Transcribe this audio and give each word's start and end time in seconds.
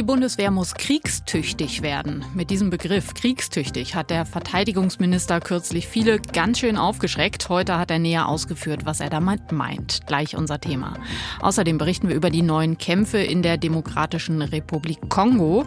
Die 0.00 0.06
Bundeswehr 0.06 0.50
muss 0.50 0.72
kriegstüchtig 0.72 1.82
werden. 1.82 2.24
Mit 2.32 2.48
diesem 2.48 2.70
Begriff 2.70 3.12
kriegstüchtig 3.12 3.94
hat 3.94 4.08
der 4.08 4.24
Verteidigungsminister 4.24 5.40
kürzlich 5.40 5.86
viele 5.88 6.18
ganz 6.20 6.60
schön 6.60 6.78
aufgeschreckt. 6.78 7.50
Heute 7.50 7.76
hat 7.76 7.90
er 7.90 7.98
näher 7.98 8.26
ausgeführt, 8.26 8.86
was 8.86 9.00
er 9.00 9.10
damit 9.10 9.52
meint. 9.52 10.06
Gleich 10.06 10.38
unser 10.38 10.58
Thema. 10.58 10.94
Außerdem 11.42 11.76
berichten 11.76 12.08
wir 12.08 12.16
über 12.16 12.30
die 12.30 12.40
neuen 12.40 12.78
Kämpfe 12.78 13.18
in 13.18 13.42
der 13.42 13.58
Demokratischen 13.58 14.40
Republik 14.40 15.10
Kongo. 15.10 15.66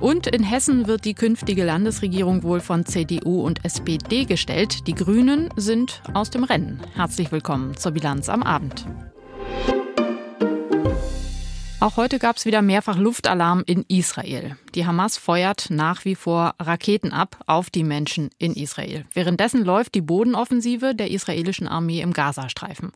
Und 0.00 0.26
in 0.26 0.42
Hessen 0.42 0.88
wird 0.88 1.04
die 1.04 1.14
künftige 1.14 1.62
Landesregierung 1.62 2.42
wohl 2.42 2.58
von 2.58 2.84
CDU 2.84 3.42
und 3.42 3.64
SPD 3.64 4.24
gestellt. 4.24 4.88
Die 4.88 4.94
Grünen 4.94 5.50
sind 5.54 6.02
aus 6.14 6.30
dem 6.30 6.42
Rennen. 6.42 6.80
Herzlich 6.96 7.30
willkommen 7.30 7.76
zur 7.76 7.92
Bilanz 7.92 8.28
am 8.28 8.42
Abend. 8.42 8.86
Auch 11.80 11.96
heute 11.96 12.18
gab 12.18 12.36
es 12.36 12.44
wieder 12.44 12.60
mehrfach 12.60 12.96
Luftalarm 12.96 13.62
in 13.64 13.84
Israel. 13.86 14.56
Die 14.74 14.84
Hamas 14.84 15.16
feuert 15.16 15.66
nach 15.70 16.04
wie 16.04 16.16
vor 16.16 16.56
Raketen 16.58 17.12
ab 17.12 17.38
auf 17.46 17.70
die 17.70 17.84
Menschen 17.84 18.30
in 18.36 18.52
Israel. 18.54 19.04
Währenddessen 19.14 19.64
läuft 19.64 19.94
die 19.94 20.00
Bodenoffensive 20.00 20.96
der 20.96 21.12
israelischen 21.12 21.68
Armee 21.68 22.00
im 22.00 22.12
Gazastreifen. 22.12 22.90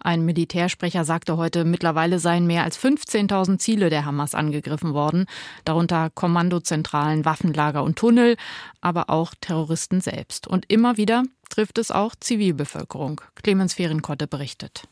Ein 0.00 0.26
Militärsprecher 0.26 1.06
sagte 1.06 1.38
heute, 1.38 1.64
mittlerweile 1.64 2.18
seien 2.18 2.46
mehr 2.46 2.64
als 2.64 2.78
15.000 2.78 3.56
Ziele 3.56 3.88
der 3.88 4.04
Hamas 4.04 4.34
angegriffen 4.34 4.92
worden, 4.92 5.24
darunter 5.64 6.10
Kommandozentralen, 6.10 7.24
Waffenlager 7.24 7.82
und 7.82 7.96
Tunnel, 7.96 8.36
aber 8.82 9.08
auch 9.08 9.32
Terroristen 9.40 10.02
selbst. 10.02 10.46
Und 10.46 10.66
immer 10.68 10.98
wieder 10.98 11.22
trifft 11.48 11.78
es 11.78 11.90
auch 11.90 12.14
Zivilbevölkerung. 12.20 13.22
Clemens 13.42 13.72
Fehrenkotte 13.72 14.26
berichtet. 14.26 14.82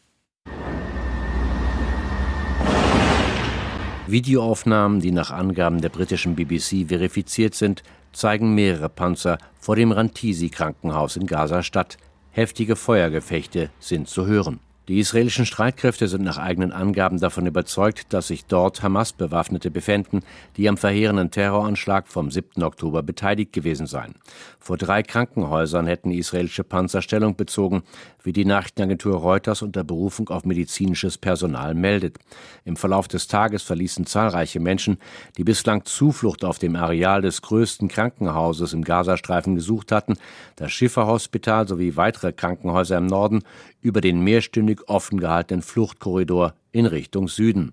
Videoaufnahmen, 4.06 5.00
die 5.00 5.12
nach 5.12 5.30
Angaben 5.30 5.80
der 5.80 5.88
britischen 5.88 6.36
BBC 6.36 6.86
verifiziert 6.88 7.55
sind, 7.55 7.83
zeigen 8.12 8.55
mehrere 8.55 8.91
Panzer 8.91 9.38
vor 9.58 9.77
dem 9.77 9.92
Rantisi-Krankenhaus 9.92 11.16
in 11.16 11.27
Gaza-Stadt. 11.27 11.96
Heftige 12.30 12.77
Feuergefechte 12.77 13.70
sind 13.80 14.06
zu 14.06 14.27
hören. 14.27 14.61
Die 14.88 14.98
israelischen 14.98 15.46
Streitkräfte 15.46 16.08
sind 16.08 16.22
nach 16.22 16.36
eigenen 16.36 16.70
Angaben 16.70 17.19
davon 17.19 17.46
überzeugt, 17.46 18.12
dass 18.12 18.27
sich 18.27 18.44
dort 18.44 18.83
Hamas-Bewaffnete 18.83 19.70
befänden, 19.70 20.20
die 20.58 20.68
am 20.68 20.77
verheerenden 20.77 21.30
Terroranschlag 21.30 22.06
vom 22.06 22.30
7. 22.30 22.62
Oktober 22.62 23.02
beteiligt 23.02 23.55
gewesen 23.55 23.86
seien. 23.86 24.16
Vor 24.61 24.77
drei 24.77 25.02
Krankenhäusern 25.02 25.86
hätten 25.86 26.11
israelische 26.11 26.64
Panzer 26.64 27.00
Stellung 27.00 27.34
bezogen, 27.34 27.83
wie 28.25 28.33
die 28.33 28.44
Nachrichtenagentur 28.44 29.17
Reuters 29.17 29.62
unter 29.62 29.84
Berufung 29.84 30.30
auf 30.30 30.44
medizinisches 30.44 31.19
Personal 31.19 31.75
meldet. 31.75 32.19
Im 32.64 32.77
Verlauf 32.77 33.06
des 33.06 33.28
Tages 33.28 33.62
verließen 33.62 34.06
zahlreiche 34.06 34.58
Menschen, 34.58 34.98
die 35.36 35.44
bislang 35.44 35.84
Zuflucht 35.84 36.45
auf 36.45 36.58
dem 36.58 36.75
Areal 36.75 37.22
des 37.22 37.42
größten 37.42 37.89
Krankenhauses 37.89 38.72
im 38.72 38.83
Gazastreifen 38.83 39.55
gesucht 39.55 39.92
hatten, 39.92 40.14
das 40.56 40.72
Schifferhospital 40.72 41.69
sowie 41.69 41.97
weitere 41.97 42.33
Krankenhäuser 42.33 42.98
im 42.98 43.06
Norden 43.06 43.45
über 43.80 44.00
den 44.00 44.20
mehrstündig 44.20 44.89
offen 44.89 45.20
gehaltenen 45.20 45.62
Fluchtkorridor 45.62 46.55
in 46.75 46.86
Richtung 46.86 47.28
Süden. 47.28 47.72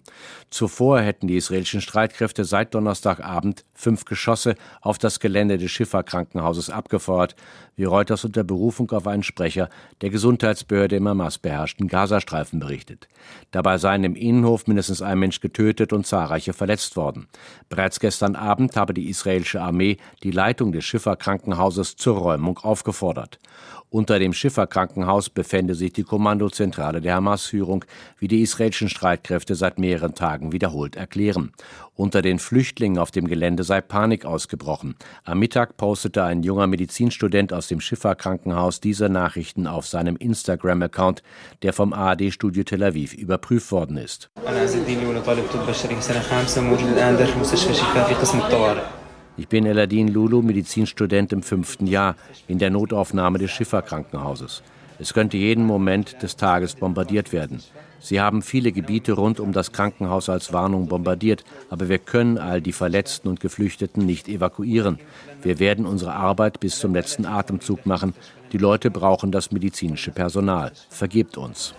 Zuvor 0.52 1.02
hätten 1.02 1.28
die 1.28 1.36
israelischen 1.36 1.82
Streitkräfte 1.82 2.46
seit 2.46 2.76
Donnerstagabend 2.76 3.66
fünf 3.74 4.06
Geschosse 4.06 4.56
auf 4.80 5.00
das 5.00 5.20
Gelände 5.20 5.58
des 5.58 5.72
Schifferkrankenhauses 5.72 6.70
abgefeuert, 6.70 7.36
wie 7.76 7.86
Reuters 7.86 8.26
unter 8.26 8.44
Berufung 8.44 8.92
auf 8.92 9.08
einen 9.08 9.24
Sprecher 9.24 9.70
der 10.02 10.12
Gesundheitsbehörde 10.12 10.98
im 10.98 11.08
Hamas 11.08 11.40
beherrschten 11.40 11.88
Gazastreifen 11.88 12.60
berichtet. 12.60 13.08
Dabei 13.50 13.80
seien 13.80 14.04
im 14.04 14.16
Innenhof 14.16 14.68
mindestens 14.68 15.02
ein 15.02 15.18
Mensch 15.18 15.42
getötet 15.42 15.94
und 15.94 16.06
zahlreiche 16.06 16.54
verletzt 16.54 16.96
worden. 16.96 17.28
Bereits 17.70 18.00
gestern 18.00 18.36
Abend 18.36 18.78
habe 18.78 18.94
die 18.94 19.10
israelische 19.10 19.62
Armee 19.62 19.98
die 20.22 20.32
Leitung 20.32 20.74
des 20.74 20.86
Schifferkrankenhauses 20.86 21.96
zur 21.96 22.18
Räumung 22.18 22.60
aufgefordert. 22.60 23.40
Unter 23.94 24.20
dem 24.20 24.32
Schifferkrankenhaus 24.32 25.30
befände 25.30 25.76
sich 25.76 25.92
die 25.92 26.04
Kommandozentrale 26.04 27.02
der 27.02 27.16
Hamas-Führung, 27.16 27.84
wie 28.18 28.30
die 28.30 28.42
israelischen 28.42 28.88
Streitkräfte 28.88 29.54
seit 29.54 29.80
mehreren 29.80 30.16
Tagen 30.16 30.54
wiederholt 30.54 30.96
erklären. 30.96 31.52
Unter 31.94 32.22
den 32.22 32.40
Flüchtlingen 32.40 32.98
auf 32.98 33.12
dem 33.12 33.28
Gelände 33.28 33.66
sei 33.66 33.82
Panik 33.82 34.24
ausgebrochen. 34.24 34.96
Am 35.26 35.40
Mittag 35.40 35.76
postete 35.76 36.24
ein 36.24 36.42
junger 36.42 36.68
Medizinstudent 36.68 37.52
aus 37.52 37.68
dem 37.68 37.82
Schifferkrankenhaus 37.82 38.80
diese 38.80 39.10
Nachrichten 39.10 39.68
auf 39.68 39.86
seinem 39.86 40.16
Instagram-Account, 40.16 41.22
der 41.62 41.74
vom 41.74 41.92
ARD-Studio 41.92 42.64
Tel 42.64 42.84
Aviv 42.84 43.14
überprüft 43.14 43.74
worden 43.74 43.98
ist. 43.98 44.30
Ich 49.38 49.48
bin 49.48 49.66
Eladin 49.66 50.10
Lulu, 50.10 50.42
Medizinstudent 50.42 51.32
im 51.32 51.42
fünften 51.42 51.88
Jahr 51.88 52.16
in 52.48 52.60
der 52.60 52.70
Notaufnahme 52.70 53.40
des 53.40 53.52
Schifferkrankenhauses. 53.52 54.62
Es 55.00 55.14
könnte 55.14 55.38
jeden 55.38 55.66
Moment 55.66 56.22
des 56.22 56.36
Tages 56.36 56.76
bombardiert 56.76 57.34
werden. 57.34 57.64
Sie 58.00 58.20
haben 58.20 58.42
viele 58.42 58.72
Gebiete 58.72 59.14
rund 59.14 59.40
um 59.40 59.52
das 59.54 59.72
Krankenhaus 59.72 60.28
als 60.28 60.54
Warnung 60.54 60.88
bombardiert, 60.88 61.44
aber 61.70 61.88
wir 61.88 62.00
können 62.00 62.38
all 62.38 62.60
die 62.60 62.72
Verletzten 62.72 63.28
und 63.28 63.40
Geflüchteten 63.40 64.06
nicht 64.06 64.28
evakuieren. 64.28 65.00
Wir 65.42 65.60
werden 65.60 65.86
unsere 65.86 66.14
Arbeit 66.14 66.60
bis 66.60 66.80
zum 66.80 66.94
letzten 66.94 67.26
Atemzug 67.26 67.86
machen. 67.86 68.14
Die 68.52 68.58
Leute 68.58 68.92
brauchen 68.92 69.32
das 69.32 69.52
medizinische 69.52 70.12
Personal. 70.12 70.72
Vergebt 70.90 71.38
uns. 71.38 71.74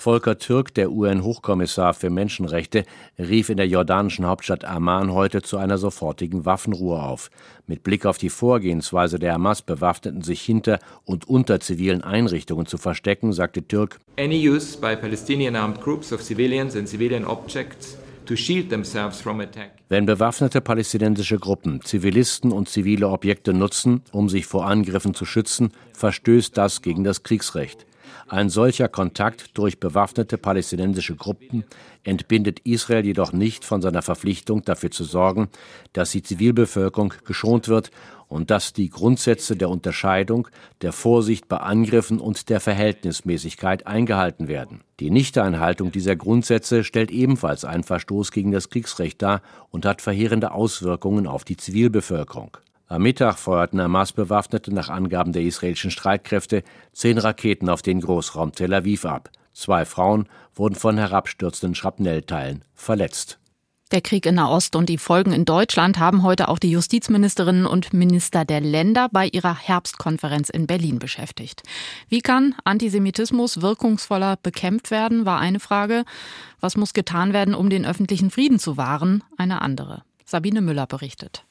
Volker 0.00 0.38
Türk, 0.38 0.72
der 0.72 0.90
UN-Hochkommissar 0.90 1.92
für 1.92 2.08
Menschenrechte, 2.08 2.84
rief 3.18 3.50
in 3.50 3.58
der 3.58 3.68
jordanischen 3.68 4.26
Hauptstadt 4.26 4.64
Amman 4.64 5.12
heute 5.12 5.42
zu 5.42 5.58
einer 5.58 5.76
sofortigen 5.76 6.46
Waffenruhe 6.46 7.02
auf. 7.02 7.30
Mit 7.66 7.82
Blick 7.82 8.06
auf 8.06 8.16
die 8.16 8.30
Vorgehensweise 8.30 9.18
der 9.18 9.34
Hamas-Bewaffneten, 9.34 10.22
sich 10.22 10.40
hinter 10.40 10.78
und 11.04 11.28
unter 11.28 11.60
zivilen 11.60 12.02
Einrichtungen 12.02 12.64
zu 12.64 12.78
verstecken, 12.78 13.34
sagte 13.34 13.68
Türk: 13.68 13.98
Any 14.18 14.48
use 14.48 14.78
by 14.78 14.96
Palestinian 14.96 15.54
armed 15.54 15.82
groups 15.82 16.14
of 16.14 16.22
civilians 16.22 16.74
and 16.74 16.88
civilian 16.88 17.26
objects 17.26 17.98
wenn 19.88 20.06
bewaffnete 20.06 20.60
palästinensische 20.60 21.38
Gruppen 21.38 21.80
Zivilisten 21.82 22.52
und 22.52 22.68
zivile 22.68 23.08
Objekte 23.08 23.52
nutzen, 23.52 24.02
um 24.12 24.28
sich 24.28 24.46
vor 24.46 24.66
Angriffen 24.66 25.14
zu 25.14 25.24
schützen, 25.24 25.72
verstößt 25.94 26.56
das 26.56 26.80
gegen 26.80 27.02
das 27.02 27.24
Kriegsrecht. 27.24 27.86
Ein 28.30 28.48
solcher 28.48 28.88
Kontakt 28.88 29.58
durch 29.58 29.80
bewaffnete 29.80 30.38
palästinensische 30.38 31.16
Gruppen 31.16 31.64
entbindet 32.04 32.60
Israel 32.60 33.04
jedoch 33.04 33.32
nicht 33.32 33.64
von 33.64 33.82
seiner 33.82 34.02
Verpflichtung, 34.02 34.62
dafür 34.62 34.92
zu 34.92 35.02
sorgen, 35.02 35.48
dass 35.94 36.12
die 36.12 36.22
Zivilbevölkerung 36.22 37.12
geschont 37.24 37.66
wird 37.66 37.90
und 38.28 38.52
dass 38.52 38.72
die 38.72 38.88
Grundsätze 38.88 39.56
der 39.56 39.68
Unterscheidung, 39.68 40.46
der 40.80 40.92
Vorsicht 40.92 41.48
bei 41.48 41.56
Angriffen 41.56 42.20
und 42.20 42.50
der 42.50 42.60
Verhältnismäßigkeit 42.60 43.88
eingehalten 43.88 44.46
werden. 44.46 44.82
Die 45.00 45.10
Nichteinhaltung 45.10 45.90
dieser 45.90 46.14
Grundsätze 46.14 46.84
stellt 46.84 47.10
ebenfalls 47.10 47.64
einen 47.64 47.82
Verstoß 47.82 48.30
gegen 48.30 48.52
das 48.52 48.70
Kriegsrecht 48.70 49.20
dar 49.20 49.42
und 49.70 49.84
hat 49.84 50.02
verheerende 50.02 50.52
Auswirkungen 50.52 51.26
auf 51.26 51.42
die 51.42 51.56
Zivilbevölkerung. 51.56 52.58
Am 52.90 53.02
Mittag 53.02 53.38
feuerten 53.38 53.80
Hamas-Bewaffnete 53.80 54.74
nach 54.74 54.88
Angaben 54.88 55.32
der 55.32 55.42
israelischen 55.42 55.92
Streitkräfte 55.92 56.64
zehn 56.92 57.18
Raketen 57.18 57.68
auf 57.68 57.82
den 57.82 58.00
Großraum 58.00 58.50
Tel 58.50 58.74
Aviv 58.74 59.04
ab. 59.04 59.30
Zwei 59.52 59.84
Frauen 59.84 60.28
wurden 60.56 60.74
von 60.74 60.98
herabstürzenden 60.98 61.76
Schrapnellteilen 61.76 62.64
verletzt. 62.74 63.38
Der 63.92 64.00
Krieg 64.00 64.26
in 64.26 64.34
Nahost 64.34 64.74
und 64.74 64.88
die 64.88 64.98
Folgen 64.98 65.32
in 65.32 65.44
Deutschland 65.44 66.00
haben 66.00 66.24
heute 66.24 66.48
auch 66.48 66.58
die 66.58 66.72
Justizministerinnen 66.72 67.64
und 67.64 67.92
Minister 67.92 68.44
der 68.44 68.60
Länder 68.60 69.08
bei 69.12 69.28
ihrer 69.28 69.56
Herbstkonferenz 69.56 70.50
in 70.50 70.66
Berlin 70.66 70.98
beschäftigt. 70.98 71.62
Wie 72.08 72.22
kann 72.22 72.56
Antisemitismus 72.64 73.62
wirkungsvoller 73.62 74.36
bekämpft 74.42 74.90
werden, 74.90 75.24
war 75.24 75.38
eine 75.38 75.60
Frage. 75.60 76.04
Was 76.58 76.76
muss 76.76 76.92
getan 76.92 77.32
werden, 77.32 77.54
um 77.54 77.70
den 77.70 77.86
öffentlichen 77.86 78.32
Frieden 78.32 78.58
zu 78.58 78.76
wahren, 78.76 79.22
eine 79.36 79.62
andere. 79.62 80.02
Sabine 80.24 80.60
Müller 80.60 80.88
berichtet. 80.88 81.44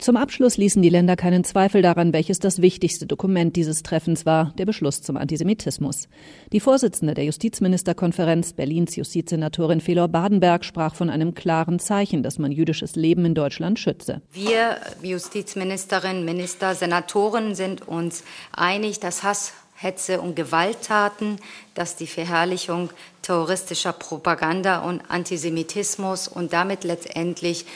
Zum 0.00 0.16
Abschluss 0.16 0.56
ließen 0.56 0.82
die 0.82 0.88
Länder 0.88 1.14
keinen 1.14 1.44
Zweifel 1.44 1.80
daran, 1.80 2.12
welches 2.12 2.40
das 2.40 2.60
wichtigste 2.60 3.06
Dokument 3.06 3.54
dieses 3.54 3.84
Treffens 3.84 4.26
war, 4.26 4.52
der 4.58 4.66
Beschluss 4.66 5.02
zum 5.02 5.16
Antisemitismus. 5.16 6.08
Die 6.52 6.58
Vorsitzende 6.58 7.14
der 7.14 7.24
Justizministerkonferenz, 7.24 8.54
Berlins 8.54 8.96
Justizsenatorin 8.96 9.80
Felor 9.80 10.08
Badenberg, 10.08 10.64
sprach 10.64 10.96
von 10.96 11.10
einem 11.10 11.34
klaren 11.34 11.78
Zeichen, 11.78 12.24
dass 12.24 12.40
man 12.40 12.50
jüdisches 12.50 12.96
Leben 12.96 13.24
in 13.24 13.36
Deutschland 13.36 13.78
schütze. 13.78 14.20
Wir 14.32 14.78
Justizministerinnen, 15.00 16.24
Minister, 16.24 16.74
Senatoren 16.74 17.54
sind 17.54 17.86
uns 17.86 18.24
einig, 18.50 18.98
dass 18.98 19.22
Hass 19.22 19.52
Hetze 19.76 20.20
und 20.20 20.34
Gewalttaten, 20.34 21.38
dass 21.74 21.94
die 21.94 22.06
Verherrlichung 22.06 22.90
terroristischer 23.22 23.92
Propaganda 23.92 24.78
und 24.80 25.02
Antisemitismus 25.08 26.26
und 26.26 26.52
damit 26.52 26.84
letztendlich 26.84 27.66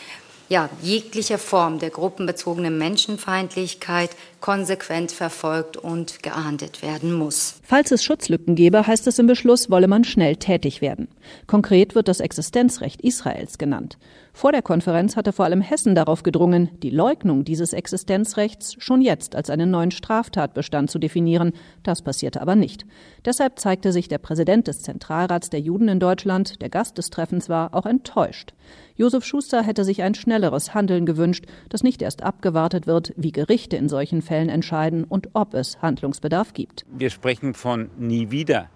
ja, 0.49 0.71
jegliche 0.83 1.39
Form 1.39 1.79
der 1.79 1.91
gruppenbezogenen 1.91 2.79
Menschenfeindlichkeit 2.79 4.11
konsequent 4.41 5.12
verfolgt 5.12 5.77
und 5.77 6.23
geahndet 6.23 6.83
werden 6.83 7.12
muss. 7.12 7.61
Falls 7.62 7.91
es 7.91 8.05
Schutzlücken 8.05 8.55
gebe, 8.55 8.87
heißt 8.87 9.06
es 9.06 9.19
im 9.19 9.27
Beschluss, 9.27 9.69
wolle 9.69 9.89
man 9.89 10.05
schnell 10.05 10.37
tätig 10.37 10.81
werden. 10.81 11.09
Konkret 11.47 11.95
wird 11.95 12.09
das 12.09 12.21
Existenzrecht 12.21 13.03
Israels 13.03 13.59
genannt. 13.59 13.99
Vor 14.33 14.53
der 14.53 14.62
Konferenz 14.62 15.17
hatte 15.17 15.33
vor 15.33 15.47
allem 15.47 15.61
Hessen 15.61 15.97
darauf 15.97 16.23
gedrungen, 16.23 16.71
die 16.81 16.91
Leugnung 16.91 17.44
dieses 17.44 17.73
Existenzrechts 17.73 18.77
schon 18.79 19.01
jetzt 19.01 19.35
als 19.35 19.51
einen 19.51 19.73
neuen 19.73 19.91
Straftatbestand 19.91 20.91
zu 20.91 21.01
definieren. 21.01 21.53
Das 21.83 22.03
passierte 22.03 22.41
aber 22.41 22.55
nicht. 22.55 22.87
Deshalb 23.25 23.59
zeigte 23.59 23.93
sich 23.93 24.06
der 24.06 24.19
Präsident 24.19 24.69
des 24.69 24.83
Zentralrats 24.83 25.51
der 25.51 25.61
Juden 25.61 25.89
in 25.89 25.99
Deutschland, 25.99 26.62
der 26.62 26.69
Gast 26.69 26.99
des 26.99 27.11
Treffens 27.11 27.49
war, 27.49 27.75
auch 27.75 27.85
enttäuscht. 27.85 28.53
Josef 28.99 29.25
Schuster 29.25 29.62
hätte 29.62 29.85
sich 29.85 30.03
ein 30.03 30.17
schnelleres 30.17 30.75
Handeln 30.75 31.06
gewünscht, 31.06 31.45
das 31.69 31.85
nicht 31.85 32.03
erst 32.03 32.25
abgewartet 32.25 32.89
wird, 32.89 33.15
wie 33.17 33.31
Gerichte 33.31 33.77
in 33.77 33.89
solchen 33.89 34.23
Fällen 34.23 34.49
entscheiden 34.49 35.05
und 35.05 35.29
ob 35.35 35.55
es 35.55 35.81
Handlungsbedarf 35.81 36.53
gibt. 36.53 36.85
Wir 36.91 37.11
sprechen 37.11 37.55
von 37.55 37.91
nie 37.97 38.33
wieder. 38.33 38.69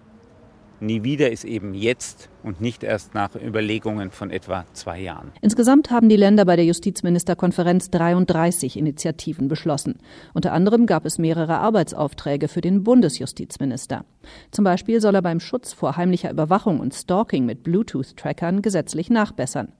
Nie 0.79 1.03
wieder 1.03 1.29
ist 1.29 1.43
eben 1.43 1.73
jetzt 1.73 2.29
und 2.43 2.61
nicht 2.61 2.83
erst 2.83 3.13
nach 3.13 3.35
Überlegungen 3.35 4.11
von 4.11 4.29
etwa 4.29 4.65
zwei 4.73 4.99
Jahren. 4.99 5.31
Insgesamt 5.41 5.91
haben 5.91 6.09
die 6.09 6.15
Länder 6.15 6.45
bei 6.45 6.55
der 6.55 6.65
Justizministerkonferenz 6.65 7.89
33 7.91 8.77
Initiativen 8.77 9.47
beschlossen. 9.47 9.99
Unter 10.33 10.53
anderem 10.53 10.85
gab 10.85 11.05
es 11.05 11.17
mehrere 11.17 11.57
Arbeitsaufträge 11.57 12.47
für 12.47 12.61
den 12.61 12.83
Bundesjustizminister. 12.83 14.05
Zum 14.51 14.63
Beispiel 14.63 15.01
soll 15.01 15.15
er 15.15 15.21
beim 15.21 15.39
Schutz 15.39 15.73
vor 15.73 15.97
heimlicher 15.97 16.31
Überwachung 16.31 16.79
und 16.79 16.93
Stalking 16.93 17.45
mit 17.45 17.63
Bluetooth-Trackern 17.63 18.61
gesetzlich 18.61 19.09
nachbessern. 19.09 19.73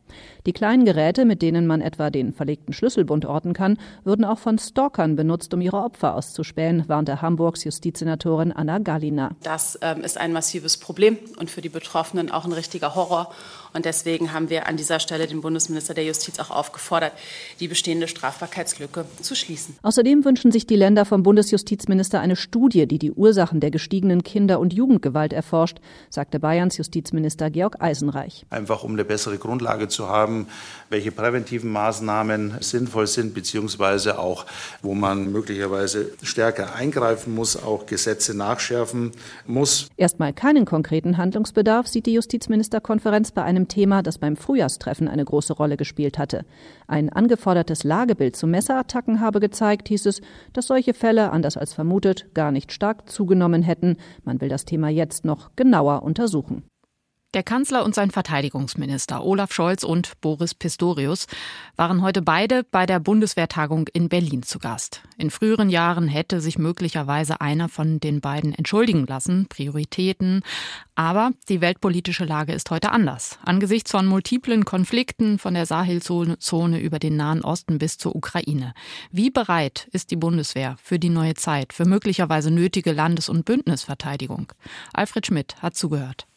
Die 0.45 0.54
kleinen 0.54 0.86
Geräte, 0.86 1.25
mit 1.25 1.42
denen 1.42 1.65
man 1.65 1.81
etwa 1.81 2.10
den 2.10 2.33
verlegten 2.33 2.74
Schlüsselbund 2.74 3.25
orten 3.25 3.54
kann, 3.54 3.77
würden 4.04 4.25
auch 4.25 4.39
von 4.39 4.60
Stalkern 4.60 5.15
benutzt, 5.15 5.54
um 5.54 5.62
ihre 5.62 5.77
Opfer 5.77 6.15
auszuspähen, 6.15 6.88
warnte 6.88 7.21
Hamburgs 7.21 7.63
Justizsenatorin 7.63 8.51
Anna 8.51 8.80
Gallina. 8.80 9.31
Das 9.42 9.80
ähm, 9.81 10.01
ist 10.01 10.18
ein 10.18 10.33
massives 10.33 10.77
Problem 10.77 11.18
und 11.39 11.50
für 11.50 11.62
die 11.62 11.69
Betroffenen 11.69 12.31
auch 12.31 12.45
ein 12.45 12.52
richtiger 12.53 12.89
Horror. 12.95 13.33
Und 13.74 13.86
deswegen 13.86 14.34
haben 14.34 14.50
wir 14.50 14.68
an 14.68 14.78
dieser 14.78 15.00
Stelle 15.00 15.28
den 15.28 15.42
Bundesminister 15.42 15.94
der 15.94 16.06
Justiz 16.06 16.40
auch 16.40 16.52
aufgefordert, 16.52 17.14
die 17.60 17.68
bestehende 17.68 18.08
Strafbarkeitslücke 18.08 19.06
zu 19.22 19.36
schließen. 19.36 19.75
Außerdem 19.81 20.25
wünschen 20.25 20.52
sich 20.52 20.68
die 20.68 20.75
Länder 20.75 21.06
vom 21.06 21.24
Bundesjustizminister 21.24 22.20
eine 22.20 22.36
Studie, 22.36 22.88
die 22.88 23.00
die 23.00 23.12
Ursachen 23.12 23.60
der 23.60 23.72
gestiegenen 23.72 24.24
Kinder- 24.24 24.60
und 24.60 24.74
Jugendgewalt 24.74 25.34
erforscht, 25.34 25.80
sagte 26.10 26.40
Bayerns 26.40 26.78
Justizminister 26.78 27.50
Georg 27.50 27.81
Eisenreich. 27.81 28.46
Einfach 28.50 28.84
um 28.84 28.94
eine 28.94 29.06
bessere 29.06 29.38
Grundlage 29.38 29.88
zu 29.88 30.08
haben, 30.08 30.48
welche 30.90 31.12
präventiven 31.12 31.72
Maßnahmen 31.72 32.58
sinnvoll 32.60 33.08
sind, 33.08 33.34
beziehungsweise 33.34 34.20
auch, 34.20 34.46
wo 34.81 34.94
man 34.94 35.31
möglicherweise 35.31 36.12
stärker 36.22 36.75
eingreifen 36.75 37.34
muss, 37.34 37.62
auch 37.62 37.86
Gesetze 37.86 38.36
nachschärfen 38.36 39.12
muss. 39.48 39.88
Erstmal 39.98 40.34
keinen 40.34 40.66
konkreten 40.66 41.18
Handlungsbedarf 41.18 41.88
sieht 41.88 42.06
die 42.06 42.14
Justizministerkonferenz 42.14 43.31
bei 43.31 43.44
einem 43.44 43.62
Thema, 43.68 44.04
das 44.04 44.18
beim 44.18 44.36
Frühjahrstreffen 44.36 45.07
eine 45.07 45.25
große 45.25 45.54
Rolle 45.54 45.77
gespielt 45.77 46.18
hatte. 46.18 46.45
Ein 46.88 47.10
angefordertes 47.10 47.83
Lagebild 47.83 48.36
zu 48.36 48.48
Messerattacken 48.48 49.19
habe 49.19 49.39
gezeigt, 49.39 49.88
hieß 49.88 50.06
es, 50.07 50.21
dass 50.54 50.68
solche 50.68 50.94
Fälle, 50.94 51.31
anders 51.31 51.57
als 51.57 51.74
vermutet, 51.74 52.33
gar 52.33 52.51
nicht 52.51 52.71
stark 52.71 53.10
zugenommen 53.10 53.63
hätten. 53.63 53.98
Man 54.24 54.42
will 54.42 54.50
das 54.50 54.65
Thema 54.65 54.89
jetzt 54.89 55.25
noch 55.25 55.51
genauer 55.56 56.04
untersuchen. 56.04 56.63
Der 57.33 57.41
Kanzler 57.41 57.83
und 57.83 57.95
sein 57.95 58.12
Verteidigungsminister 58.12 59.24
Olaf 59.24 59.53
Scholz 59.53 59.83
und 59.83 60.21
Boris 60.21 60.53
Pistorius 60.53 61.25
waren 61.75 62.03
heute 62.03 62.21
beide 62.21 62.63
bei 62.63 62.85
der 62.85 63.00
Bundeswehrtagung 63.00 63.88
in 63.88 64.07
Berlin 64.07 64.44
zu 64.44 64.59
Gast. 64.59 65.01
In 65.18 65.31
früheren 65.31 65.71
Jahren 65.71 66.07
hätte 66.07 66.41
sich 66.41 66.59
möglicherweise 66.59 67.41
einer 67.41 67.69
von 67.69 68.00
den 68.00 68.21
beiden 68.21 68.53
entschuldigen 68.53 69.07
lassen, 69.07 69.47
Prioritäten. 69.47 70.44
Aber 70.94 71.31
die 71.50 71.59
weltpolitische 71.59 72.24
Lage 72.24 72.53
ist 72.53 72.69
heute 72.69 72.91
anders. 72.91 73.39
Angesichts 73.44 73.89
von 73.89 74.06
multiplen 74.06 74.63
Konflikten 74.63 75.39
von 75.39 75.56
der 75.56 75.65
Sahelzone 75.65 76.79
über 76.79 77.00
den 77.00 77.15
Nahen 77.15 77.41
Osten 77.41 77.79
bis 77.79 77.97
zur 77.97 78.15
Ukraine. 78.15 78.75
Wie 79.12 79.31
bereit 79.31 79.88
ist 79.91 80.12
die 80.12 80.18
Bundeswehr 80.18 80.75
für 80.83 81.00
die 81.00 81.09
neue 81.09 81.33
Zeit, 81.33 81.74
für 81.74 81.86
möglicherweise 81.86 82.51
nötige 82.51 82.91
Landes- 82.91 83.29
und 83.29 83.44
Bündnisverteidigung? 83.44 84.53
Alfred 84.94 85.25
Schmidt 85.25 85.56
hat 85.63 85.75
zugehört. 85.75 86.27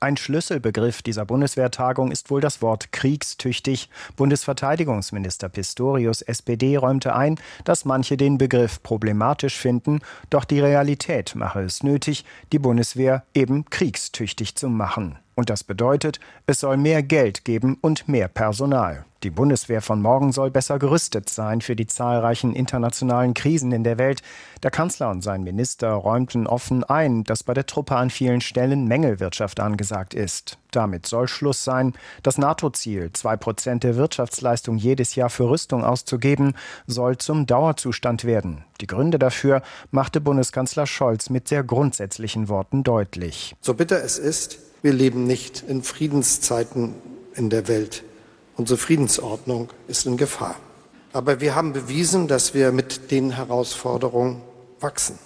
Ein 0.00 0.16
Schlüsselbegriff 0.16 1.02
dieser 1.02 1.24
Bundeswehrtagung 1.24 2.12
ist 2.12 2.30
wohl 2.30 2.40
das 2.40 2.62
Wort 2.62 2.92
kriegstüchtig. 2.92 3.90
Bundesverteidigungsminister 4.14 5.48
Pistorius 5.48 6.22
SPD 6.22 6.76
räumte 6.76 7.16
ein, 7.16 7.34
dass 7.64 7.84
manche 7.84 8.16
den 8.16 8.38
Begriff 8.38 8.80
problematisch 8.82 9.56
finden, 9.56 9.98
doch 10.30 10.44
die 10.44 10.60
Realität 10.60 11.34
mache 11.34 11.62
es 11.62 11.82
nötig, 11.82 12.24
die 12.52 12.60
Bundeswehr 12.60 13.24
eben 13.34 13.64
kriegstüchtig 13.70 14.54
zu 14.54 14.68
machen. 14.68 15.18
Und 15.38 15.50
das 15.50 15.62
bedeutet, 15.62 16.18
es 16.46 16.58
soll 16.58 16.76
mehr 16.76 17.00
Geld 17.04 17.44
geben 17.44 17.78
und 17.80 18.08
mehr 18.08 18.26
Personal. 18.26 19.04
Die 19.22 19.30
Bundeswehr 19.30 19.80
von 19.82 20.02
morgen 20.02 20.32
soll 20.32 20.50
besser 20.50 20.80
gerüstet 20.80 21.28
sein 21.28 21.60
für 21.60 21.76
die 21.76 21.86
zahlreichen 21.86 22.56
internationalen 22.56 23.34
Krisen 23.34 23.70
in 23.70 23.84
der 23.84 23.98
Welt. 23.98 24.22
Der 24.64 24.72
Kanzler 24.72 25.10
und 25.10 25.22
sein 25.22 25.44
Minister 25.44 25.90
räumten 25.90 26.48
offen 26.48 26.82
ein, 26.82 27.22
dass 27.22 27.44
bei 27.44 27.54
der 27.54 27.66
Truppe 27.66 27.94
an 27.94 28.10
vielen 28.10 28.40
Stellen 28.40 28.88
Mängelwirtschaft 28.88 29.60
angesagt 29.60 30.12
ist. 30.12 30.58
Damit 30.72 31.06
soll 31.06 31.28
Schluss 31.28 31.62
sein. 31.62 31.94
Das 32.24 32.36
NATO-Ziel, 32.36 33.12
zwei 33.12 33.36
Prozent 33.36 33.84
der 33.84 33.94
Wirtschaftsleistung 33.94 34.76
jedes 34.76 35.14
Jahr 35.14 35.30
für 35.30 35.48
Rüstung 35.48 35.84
auszugeben, 35.84 36.54
soll 36.88 37.16
zum 37.16 37.46
Dauerzustand 37.46 38.24
werden. 38.24 38.64
Die 38.80 38.88
Gründe 38.88 39.20
dafür 39.20 39.62
machte 39.92 40.20
Bundeskanzler 40.20 40.86
Scholz 40.86 41.30
mit 41.30 41.46
sehr 41.46 41.62
grundsätzlichen 41.62 42.48
Worten 42.48 42.82
deutlich. 42.82 43.54
So 43.60 43.74
bitter 43.74 44.02
es 44.02 44.18
ist, 44.18 44.67
wir 44.82 44.92
leben 44.92 45.24
nicht 45.24 45.64
in 45.66 45.82
Friedenszeiten 45.82 46.94
in 47.34 47.50
der 47.50 47.68
Welt. 47.68 48.04
Unsere 48.56 48.78
Friedensordnung 48.78 49.70
ist 49.86 50.06
in 50.06 50.16
Gefahr. 50.16 50.56
Aber 51.12 51.40
wir 51.40 51.54
haben 51.54 51.72
bewiesen, 51.72 52.28
dass 52.28 52.54
wir 52.54 52.72
mit 52.72 53.10
den 53.10 53.30
Herausforderungen 53.30 54.42
wachsen. 54.80 55.18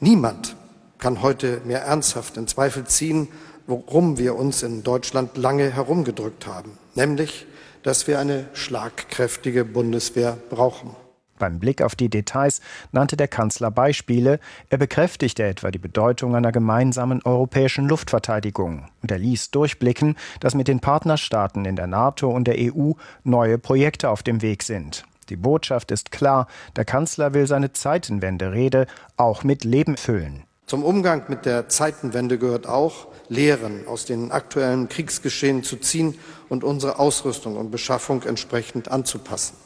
Niemand 0.00 0.56
kann 0.98 1.22
heute 1.22 1.60
mehr 1.64 1.82
ernsthaft 1.82 2.36
in 2.36 2.46
Zweifel 2.46 2.84
ziehen, 2.84 3.28
worum 3.66 4.18
wir 4.18 4.34
uns 4.36 4.62
in 4.62 4.82
Deutschland 4.82 5.36
lange 5.36 5.70
herumgedrückt 5.70 6.46
haben, 6.46 6.78
nämlich, 6.94 7.46
dass 7.82 8.06
wir 8.06 8.18
eine 8.18 8.48
schlagkräftige 8.54 9.64
Bundeswehr 9.64 10.36
brauchen. 10.50 10.96
Beim 11.38 11.58
Blick 11.58 11.82
auf 11.82 11.94
die 11.94 12.08
Details 12.08 12.60
nannte 12.92 13.16
der 13.16 13.28
Kanzler 13.28 13.70
Beispiele. 13.70 14.40
Er 14.70 14.78
bekräftigte 14.78 15.44
etwa 15.44 15.70
die 15.70 15.78
Bedeutung 15.78 16.34
einer 16.34 16.52
gemeinsamen 16.52 17.22
europäischen 17.24 17.88
Luftverteidigung. 17.88 18.88
Und 19.02 19.10
er 19.10 19.18
ließ 19.18 19.50
durchblicken, 19.50 20.16
dass 20.40 20.54
mit 20.54 20.68
den 20.68 20.80
Partnerstaaten 20.80 21.64
in 21.64 21.76
der 21.76 21.86
NATO 21.86 22.28
und 22.28 22.46
der 22.46 22.56
EU 22.58 22.92
neue 23.24 23.58
Projekte 23.58 24.10
auf 24.10 24.22
dem 24.22 24.42
Weg 24.42 24.62
sind. 24.62 25.04
Die 25.28 25.36
Botschaft 25.36 25.90
ist 25.90 26.10
klar, 26.10 26.46
der 26.76 26.84
Kanzler 26.84 27.34
will 27.34 27.46
seine 27.46 27.72
Zeitenwende-Rede 27.72 28.86
auch 29.16 29.44
mit 29.44 29.64
Leben 29.64 29.96
füllen. 29.96 30.44
Zum 30.66 30.84
Umgang 30.84 31.24
mit 31.28 31.46
der 31.46 31.68
Zeitenwende 31.68 32.38
gehört 32.38 32.66
auch, 32.66 33.08
Lehren 33.28 33.86
aus 33.86 34.04
den 34.04 34.32
aktuellen 34.32 34.88
Kriegsgeschehen 34.88 35.62
zu 35.62 35.76
ziehen 35.76 36.18
und 36.48 36.64
unsere 36.64 36.98
Ausrüstung 36.98 37.56
und 37.56 37.70
Beschaffung 37.70 38.22
entsprechend 38.22 38.90
anzupassen. 38.90 39.56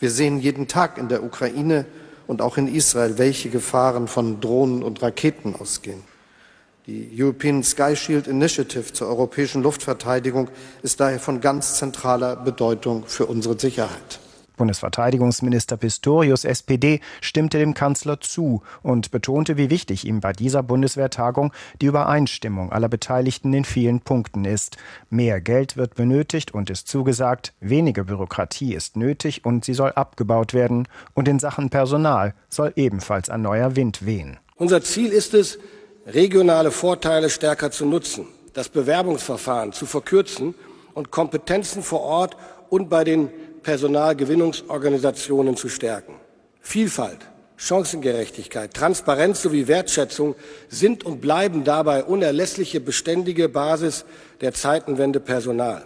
Wir 0.00 0.10
sehen 0.10 0.40
jeden 0.40 0.68
Tag 0.68 0.98
in 0.98 1.08
der 1.08 1.22
Ukraine 1.22 1.84
und 2.26 2.42
auch 2.42 2.56
in 2.56 2.72
Israel, 2.72 3.18
welche 3.18 3.48
Gefahren 3.48 4.06
von 4.06 4.40
Drohnen 4.40 4.82
und 4.82 5.02
Raketen 5.02 5.56
ausgehen. 5.56 6.02
Die 6.86 7.10
European 7.20 7.62
Sky 7.62 7.96
Shield 7.96 8.26
Initiative 8.26 8.92
zur 8.92 9.08
europäischen 9.08 9.62
Luftverteidigung 9.62 10.48
ist 10.82 11.00
daher 11.00 11.20
von 11.20 11.40
ganz 11.40 11.78
zentraler 11.78 12.36
Bedeutung 12.36 13.04
für 13.06 13.26
unsere 13.26 13.58
Sicherheit. 13.58 14.20
Bundesverteidigungsminister 14.58 15.78
Pistorius 15.78 16.44
SPD 16.44 17.00
stimmte 17.22 17.58
dem 17.58 17.72
Kanzler 17.72 18.20
zu 18.20 18.62
und 18.82 19.10
betonte, 19.10 19.56
wie 19.56 19.70
wichtig 19.70 20.04
ihm 20.04 20.20
bei 20.20 20.34
dieser 20.34 20.62
Bundeswehrtagung 20.62 21.54
die 21.80 21.86
Übereinstimmung 21.86 22.70
aller 22.70 22.90
Beteiligten 22.90 23.54
in 23.54 23.64
vielen 23.64 24.00
Punkten 24.00 24.44
ist. 24.44 24.76
Mehr 25.08 25.40
Geld 25.40 25.78
wird 25.78 25.94
benötigt 25.94 26.52
und 26.52 26.68
ist 26.68 26.88
zugesagt, 26.88 27.54
weniger 27.60 28.04
Bürokratie 28.04 28.74
ist 28.74 28.96
nötig 28.96 29.46
und 29.46 29.64
sie 29.64 29.74
soll 29.74 29.92
abgebaut 29.92 30.52
werden 30.52 30.86
und 31.14 31.26
in 31.28 31.38
Sachen 31.38 31.70
Personal 31.70 32.34
soll 32.50 32.74
ebenfalls 32.76 33.30
ein 33.30 33.40
neuer 33.40 33.76
Wind 33.76 34.04
wehen. 34.04 34.36
Unser 34.56 34.82
Ziel 34.82 35.12
ist 35.12 35.32
es, 35.34 35.58
regionale 36.06 36.70
Vorteile 36.70 37.30
stärker 37.30 37.70
zu 37.70 37.86
nutzen, 37.86 38.26
das 38.54 38.68
Bewerbungsverfahren 38.68 39.72
zu 39.72 39.86
verkürzen 39.86 40.54
und 40.94 41.10
Kompetenzen 41.10 41.82
vor 41.82 42.00
Ort 42.00 42.36
und 42.70 42.88
bei 42.88 43.04
den 43.04 43.30
Personalgewinnungsorganisationen 43.62 45.56
zu 45.56 45.68
stärken. 45.68 46.14
Vielfalt, 46.60 47.18
Chancengerechtigkeit, 47.56 48.72
Transparenz 48.74 49.42
sowie 49.42 49.66
Wertschätzung 49.66 50.34
sind 50.68 51.04
und 51.04 51.20
bleiben 51.20 51.64
dabei 51.64 52.04
unerlässliche 52.04 52.80
beständige 52.80 53.48
Basis 53.48 54.04
der 54.40 54.54
Zeitenwende 54.54 55.20
Personal. 55.20 55.84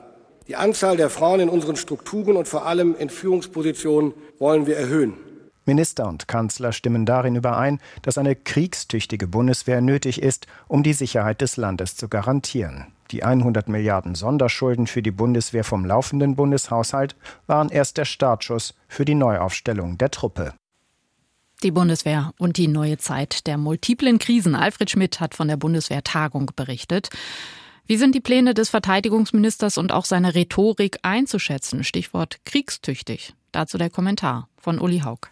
Die 0.48 0.56
Anzahl 0.56 0.96
der 0.96 1.08
Frauen 1.08 1.40
in 1.40 1.48
unseren 1.48 1.76
Strukturen 1.76 2.36
und 2.36 2.48
vor 2.48 2.66
allem 2.66 2.94
in 2.98 3.08
Führungspositionen 3.08 4.12
wollen 4.38 4.66
wir 4.66 4.76
erhöhen. 4.76 5.14
Minister 5.64 6.08
und 6.08 6.28
Kanzler 6.28 6.72
stimmen 6.72 7.06
darin 7.06 7.36
überein, 7.36 7.80
dass 8.02 8.18
eine 8.18 8.34
kriegstüchtige 8.34 9.26
Bundeswehr 9.26 9.80
nötig 9.80 10.20
ist, 10.20 10.46
um 10.68 10.82
die 10.82 10.92
Sicherheit 10.92 11.40
des 11.40 11.56
Landes 11.56 11.96
zu 11.96 12.08
garantieren. 12.08 12.86
Die 13.12 13.22
100 13.22 13.68
Milliarden 13.68 14.14
Sonderschulden 14.14 14.86
für 14.86 15.02
die 15.02 15.10
Bundeswehr 15.10 15.64
vom 15.64 15.84
laufenden 15.84 16.34
Bundeshaushalt 16.34 17.14
waren 17.46 17.68
erst 17.68 17.98
der 17.98 18.06
Startschuss 18.06 18.74
für 18.88 19.04
die 19.04 19.14
Neuaufstellung 19.14 19.98
der 19.98 20.10
Truppe. 20.10 20.54
Die 21.62 21.70
Bundeswehr 21.70 22.32
und 22.38 22.56
die 22.56 22.68
neue 22.68 22.98
Zeit 22.98 23.46
der 23.46 23.56
multiplen 23.56 24.18
Krisen. 24.18 24.56
Alfred 24.56 24.90
Schmidt 24.90 25.20
hat 25.20 25.34
von 25.34 25.46
der 25.46 25.56
Bundeswehrtagung 25.56 26.50
berichtet. 26.56 27.10
Wie 27.86 27.96
sind 27.96 28.14
die 28.14 28.20
Pläne 28.20 28.54
des 28.54 28.70
Verteidigungsministers 28.70 29.76
und 29.76 29.92
auch 29.92 30.06
seine 30.06 30.34
Rhetorik 30.34 30.98
einzuschätzen? 31.02 31.84
Stichwort 31.84 32.38
kriegstüchtig. 32.44 33.34
Dazu 33.52 33.76
der 33.76 33.90
Kommentar 33.90 34.48
von 34.56 34.78
Uli 34.78 35.00
Haug. 35.00 35.28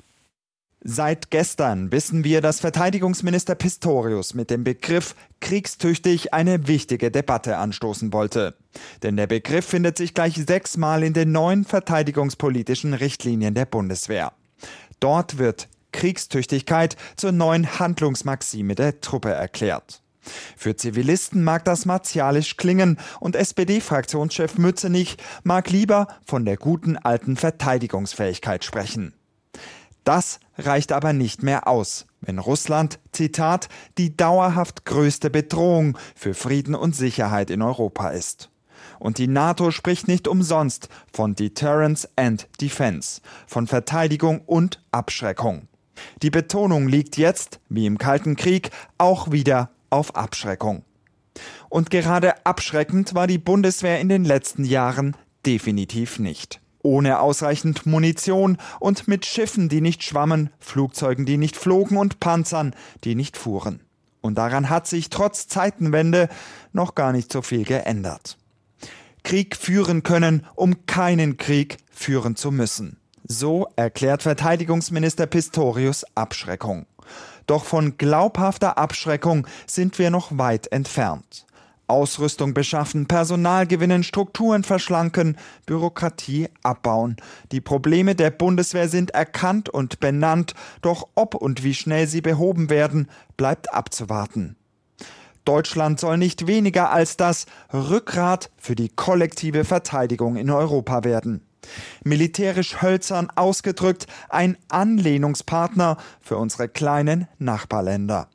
Seit 0.83 1.31
gestern 1.31 1.93
wissen 1.93 2.25
wir, 2.25 2.41
dass 2.41 2.61
Verteidigungsminister 2.61 3.55
Pistorius 3.55 4.33
mit 4.33 4.49
dem 4.49 4.65
Begriff 4.65 5.15
kriegstüchtig 5.41 6.33
eine 6.33 6.69
wichtige 6.69 7.11
Debatte 7.11 7.59
anstoßen 7.59 8.15
wollte. 8.15 8.57
Denn 9.03 9.17
der 9.19 9.27
Begriff 9.27 9.67
findet 9.67 9.99
sich 9.99 10.15
gleich 10.15 10.37
sechsmal 10.37 11.03
in 11.03 11.13
den 11.13 11.33
neuen 11.33 11.67
verteidigungspolitischen 11.67 12.95
Richtlinien 12.95 13.53
der 13.53 13.67
Bundeswehr. 13.67 14.33
Dort 15.01 15.37
wird 15.37 15.69
Kriegstüchtigkeit 15.93 16.97
zur 17.17 17.33
neuen 17.33 17.79
Handlungsmaxime 17.79 18.75
der 18.75 19.03
Truppe 19.03 19.33
erklärt. 19.33 20.01
Für 20.57 20.77
Zivilisten 20.77 21.45
mag 21.45 21.65
das 21.67 21.85
martialisch 21.85 22.57
klingen 22.57 22.99
und 23.21 23.37
SPD-Fraktionschef 23.37 24.57
Mützenich 24.57 25.19
mag 25.43 25.71
lieber 25.71 26.09
von 26.25 26.47
der 26.47 26.57
guten 26.57 26.97
alten 26.97 27.37
Verteidigungsfähigkeit 27.37 28.65
sprechen. 28.65 29.15
Das 30.05 30.41
reicht 30.57 30.93
aber 30.93 31.13
nicht 31.13 31.43
mehr 31.43 31.69
aus, 31.69 32.07
wenn 32.21 32.39
Russland, 32.39 32.99
Zitat, 33.13 33.69
die 33.99 34.17
dauerhaft 34.17 34.85
größte 34.85 35.31
Bedrohung 35.31 35.97
für 36.15 36.35
Frieden 36.35 36.75
und 36.75 36.97
Sicherheit 36.97 37.51
in 37.51 37.63
Europa 37.63 38.11
ist. 38.11 38.51
Und 38.99 39.19
die 39.19 39.29
NATO 39.29 39.71
spricht 39.71 40.09
nicht 40.09 40.29
umsonst 40.29 40.89
von 41.13 41.35
Deterrence 41.35 42.09
and 42.17 42.49
Defense, 42.61 43.21
von 43.47 43.67
Verteidigung 43.67 44.41
und 44.43 44.83
Abschreckung. 44.91 45.69
Die 46.23 46.31
Betonung 46.31 46.89
liegt 46.89 47.17
jetzt, 47.17 47.61
wie 47.69 47.87
im 47.87 47.99
Kalten 47.99 48.37
Krieg, 48.37 48.71
auch 48.97 49.31
wieder 49.33 49.71
auf 49.91 50.17
Abschreckung. 50.17 50.85
Und 51.69 51.91
gerade 51.91 52.45
abschreckend 52.45 53.15
war 53.15 53.27
die 53.27 53.39
Bundeswehr 53.39 54.01
in 54.01 54.09
den 54.09 54.25
letzten 54.25 54.65
Jahren 54.65 55.17
definitiv 55.45 56.19
nicht 56.19 56.61
ohne 56.83 57.21
ausreichend 57.21 57.87
Munition 57.87 58.59
und 58.79 59.09
mit 59.09 59.27
Schiffen, 59.27 59.69
die 59.69 59.81
nicht 59.81 60.03
schwammen, 60.03 60.51
Flugzeugen, 60.59 61.27
die 61.27 61.37
nicht 61.37 61.57
flogen 61.57 61.97
und 61.97 62.21
Panzern, 62.21 62.75
die 63.05 63.15
nicht 63.15 63.37
fuhren. 63.37 63.81
Und 64.21 64.37
daran 64.37 64.69
hat 64.69 64.87
sich 64.87 65.11
trotz 65.11 65.49
Zeitenwende 65.49 66.29
noch 66.73 66.95
gar 66.95 67.13
nicht 67.13 67.33
so 67.33 67.43
viel 67.43 67.65
geändert. 67.65 68.37
Krieg 69.23 69.57
führen 69.57 70.03
können, 70.03 70.47
um 70.55 70.87
keinen 70.87 71.37
Krieg 71.37 71.79
führen 71.91 72.37
zu 72.37 72.51
müssen. 72.51 72.99
So 73.25 73.69
erklärt 73.77 74.23
Verteidigungsminister 74.23 75.27
Pistorius 75.27 76.05
Abschreckung. 76.15 76.87
Doch 77.47 77.65
von 77.65 77.97
glaubhafter 77.97 78.79
Abschreckung 78.79 79.47
sind 79.67 79.99
wir 79.99 80.11
noch 80.11 80.37
weit 80.39 80.73
entfernt. 80.73 81.47
Ausrüstung 81.91 82.55
beschaffen, 82.55 83.07
Personal 83.07 83.67
gewinnen, 83.67 84.03
Strukturen 84.03 84.65
verschlanken, 84.65 85.37
Bürokratie 85.67 86.49
abbauen. 86.63 87.17
Die 87.53 87.61
Probleme 87.61 88.15
der 88.15 88.31
Bundeswehr 88.31 88.89
sind 88.89 89.11
erkannt 89.11 89.69
und 89.69 90.01
benannt, 90.01 90.55
doch 90.81 91.09
ob 91.15 91.35
und 91.35 91.65
wie 91.65 91.75
schnell 91.75 92.07
sie 92.07 92.21
behoben 92.21 92.71
werden, 92.71 93.09
bleibt 93.37 93.75
abzuwarten. 93.75 94.57
Deutschland 95.45 95.99
soll 95.99 96.17
nicht 96.17 96.47
weniger 96.47 96.91
als 96.91 97.17
das 97.17 97.47
Rückgrat 97.73 98.51
für 98.57 98.75
die 98.75 98.89
kollektive 98.89 99.65
Verteidigung 99.65 100.37
in 100.37 100.51
Europa 100.51 101.05
werden. 101.05 101.45
Militärisch 102.05 102.83
hölzern 102.83 103.29
ausgedrückt 103.35 104.07
ein 104.29 104.57
Anlehnungspartner 104.69 105.97
für 106.21 106.37
unsere 106.37 106.69
kleinen 106.69 107.29
Nachbarländer. 107.39 108.29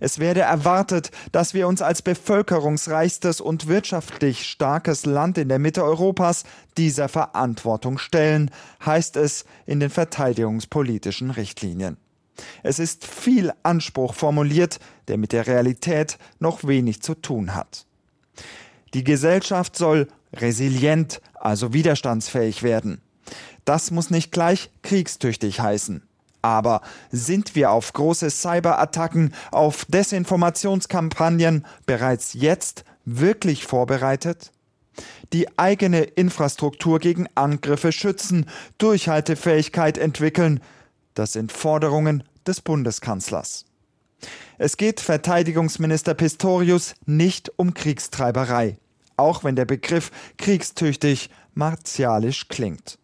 Es 0.00 0.18
werde 0.18 0.40
erwartet, 0.40 1.10
dass 1.32 1.54
wir 1.54 1.68
uns 1.68 1.82
als 1.82 2.02
bevölkerungsreichstes 2.02 3.40
und 3.40 3.66
wirtschaftlich 3.66 4.48
starkes 4.48 5.04
Land 5.06 5.38
in 5.38 5.48
der 5.48 5.58
Mitte 5.58 5.84
Europas 5.84 6.44
dieser 6.76 7.08
Verantwortung 7.08 7.98
stellen, 7.98 8.50
heißt 8.84 9.16
es 9.16 9.44
in 9.66 9.80
den 9.80 9.90
verteidigungspolitischen 9.90 11.30
Richtlinien. 11.30 11.96
Es 12.62 12.78
ist 12.78 13.04
viel 13.04 13.52
Anspruch 13.62 14.14
formuliert, 14.14 14.78
der 15.08 15.18
mit 15.18 15.32
der 15.32 15.46
Realität 15.46 16.18
noch 16.38 16.64
wenig 16.64 17.02
zu 17.02 17.14
tun 17.14 17.54
hat. 17.54 17.84
Die 18.94 19.04
Gesellschaft 19.04 19.76
soll 19.76 20.08
resilient, 20.34 21.20
also 21.34 21.72
widerstandsfähig 21.72 22.62
werden. 22.62 23.00
Das 23.64 23.90
muss 23.90 24.10
nicht 24.10 24.32
gleich 24.32 24.70
kriegstüchtig 24.82 25.60
heißen. 25.60 26.07
Aber 26.42 26.82
sind 27.10 27.54
wir 27.54 27.70
auf 27.70 27.92
große 27.92 28.30
Cyberattacken, 28.30 29.34
auf 29.50 29.84
Desinformationskampagnen 29.86 31.66
bereits 31.86 32.34
jetzt 32.34 32.84
wirklich 33.04 33.64
vorbereitet? 33.64 34.52
Die 35.32 35.58
eigene 35.58 36.02
Infrastruktur 36.02 36.98
gegen 36.98 37.28
Angriffe 37.34 37.92
schützen, 37.92 38.46
Durchhaltefähigkeit 38.78 39.98
entwickeln, 39.98 40.60
das 41.14 41.32
sind 41.32 41.52
Forderungen 41.52 42.24
des 42.46 42.60
Bundeskanzlers. 42.60 43.64
Es 44.56 44.76
geht 44.76 45.00
Verteidigungsminister 45.00 46.14
Pistorius 46.14 46.94
nicht 47.06 47.52
um 47.56 47.74
Kriegstreiberei, 47.74 48.78
auch 49.16 49.44
wenn 49.44 49.54
der 49.54 49.64
Begriff 49.64 50.10
kriegstüchtig 50.36 51.30
martialisch 51.54 52.48
klingt. 52.48 52.98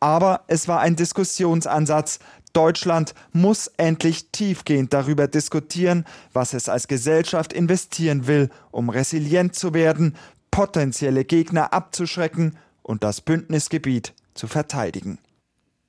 Aber 0.00 0.42
es 0.46 0.68
war 0.68 0.80
ein 0.80 0.96
Diskussionsansatz. 0.96 2.18
Deutschland 2.56 3.14
muss 3.34 3.66
endlich 3.76 4.30
tiefgehend 4.32 4.94
darüber 4.94 5.28
diskutieren, 5.28 6.06
was 6.32 6.54
es 6.54 6.70
als 6.70 6.88
Gesellschaft 6.88 7.52
investieren 7.52 8.26
will, 8.26 8.48
um 8.70 8.88
resilient 8.88 9.54
zu 9.54 9.74
werden, 9.74 10.16
potenzielle 10.50 11.26
Gegner 11.26 11.74
abzuschrecken 11.74 12.56
und 12.82 13.04
das 13.04 13.20
Bündnisgebiet 13.20 14.14
zu 14.32 14.46
verteidigen. 14.46 15.18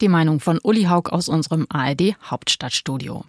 Die 0.01 0.09
Meinung 0.09 0.41
von 0.41 0.59
Uli 0.62 0.83
Haug 0.83 1.09
aus 1.09 1.29
unserem 1.29 1.67
ARD 1.69 2.15
Hauptstadtstudio. 2.21 3.24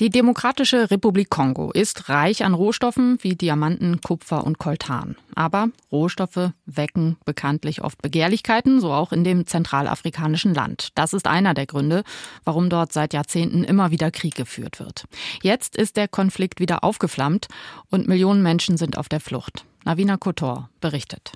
Die 0.00 0.10
Demokratische 0.10 0.92
Republik 0.92 1.28
Kongo 1.28 1.72
ist 1.72 2.08
reich 2.08 2.44
an 2.44 2.54
Rohstoffen 2.54 3.18
wie 3.22 3.34
Diamanten, 3.34 4.00
Kupfer 4.00 4.44
und 4.44 4.56
Koltan. 4.56 5.16
Aber 5.34 5.70
Rohstoffe 5.90 6.52
wecken 6.66 7.16
bekanntlich 7.24 7.82
oft 7.82 8.00
Begehrlichkeiten, 8.00 8.80
so 8.80 8.92
auch 8.92 9.10
in 9.10 9.24
dem 9.24 9.48
zentralafrikanischen 9.48 10.54
Land. 10.54 10.90
Das 10.94 11.14
ist 11.14 11.26
einer 11.26 11.52
der 11.52 11.66
Gründe, 11.66 12.04
warum 12.44 12.70
dort 12.70 12.92
seit 12.92 13.12
Jahrzehnten 13.12 13.64
immer 13.64 13.90
wieder 13.90 14.12
Krieg 14.12 14.36
geführt 14.36 14.78
wird. 14.78 15.06
Jetzt 15.42 15.76
ist 15.76 15.96
der 15.96 16.06
Konflikt 16.06 16.60
wieder 16.60 16.84
aufgeflammt 16.84 17.48
und 17.90 18.06
Millionen 18.06 18.44
Menschen 18.44 18.76
sind 18.76 18.96
auf 18.96 19.08
der 19.08 19.18
Flucht. 19.18 19.64
Navina 19.84 20.16
Kotor 20.16 20.70
berichtet. 20.80 21.32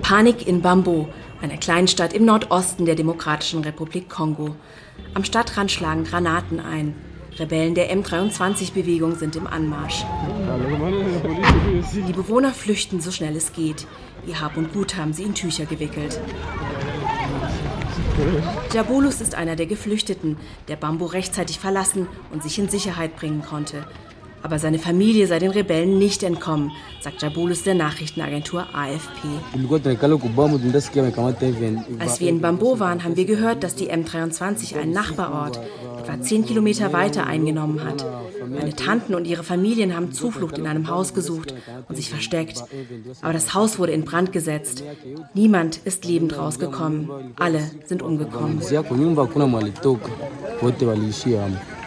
Panik 0.00 0.46
in 0.46 0.62
Bambo, 0.62 1.10
einer 1.42 1.58
Kleinstadt 1.58 2.14
im 2.14 2.24
Nordosten 2.24 2.86
der 2.86 2.94
Demokratischen 2.94 3.60
Republik 3.60 4.08
Kongo. 4.08 4.56
Am 5.12 5.24
Stadtrand 5.24 5.70
schlagen 5.70 6.04
Granaten 6.04 6.58
ein. 6.58 6.94
Rebellen 7.38 7.74
der 7.74 7.94
M23-Bewegung 7.94 9.16
sind 9.16 9.36
im 9.36 9.46
Anmarsch. 9.46 10.04
Die 11.92 12.12
Bewohner 12.12 12.52
flüchten 12.52 13.00
so 13.00 13.10
schnell 13.10 13.36
es 13.36 13.52
geht. 13.52 13.86
Ihr 14.26 14.40
Hab 14.40 14.56
und 14.56 14.72
Gut 14.72 14.96
haben 14.96 15.12
sie 15.12 15.24
in 15.24 15.34
Tücher 15.34 15.66
gewickelt. 15.66 16.20
Jabulus 18.72 19.20
ist 19.20 19.34
einer 19.34 19.56
der 19.56 19.66
Geflüchteten, 19.66 20.38
der 20.68 20.76
Bambo 20.76 21.04
rechtzeitig 21.04 21.58
verlassen 21.58 22.08
und 22.32 22.42
sich 22.42 22.58
in 22.58 22.68
Sicherheit 22.68 23.16
bringen 23.16 23.42
konnte. 23.42 23.86
Aber 24.46 24.60
seine 24.60 24.78
Familie 24.78 25.26
sei 25.26 25.40
den 25.40 25.50
Rebellen 25.50 25.98
nicht 25.98 26.22
entkommen, 26.22 26.70
sagt 27.00 27.20
Jabulus 27.20 27.64
der 27.64 27.74
Nachrichtenagentur 27.74 28.64
AFP. 28.72 29.26
Als 31.98 32.20
wir 32.20 32.28
in 32.28 32.40
Bambo 32.40 32.78
waren, 32.78 33.02
haben 33.02 33.16
wir 33.16 33.24
gehört, 33.24 33.64
dass 33.64 33.74
die 33.74 33.90
M23 33.90 34.78
einen 34.78 34.92
Nachbarort 34.92 35.58
etwa 35.98 36.20
zehn 36.20 36.46
Kilometer 36.46 36.92
weiter 36.92 37.26
eingenommen 37.26 37.82
hat. 37.82 38.06
Meine 38.48 38.76
Tanten 38.76 39.16
und 39.16 39.26
ihre 39.26 39.42
Familien 39.42 39.96
haben 39.96 40.12
Zuflucht 40.12 40.58
in 40.58 40.68
einem 40.68 40.88
Haus 40.88 41.12
gesucht 41.12 41.52
und 41.88 41.96
sich 41.96 42.08
versteckt. 42.08 42.62
Aber 43.22 43.32
das 43.32 43.52
Haus 43.52 43.80
wurde 43.80 43.90
in 43.90 44.04
Brand 44.04 44.30
gesetzt. 44.30 44.84
Niemand 45.34 45.78
ist 45.78 46.04
lebend 46.04 46.38
rausgekommen. 46.38 47.10
Alle 47.34 47.68
sind 47.86 48.00
umgekommen. 48.00 48.62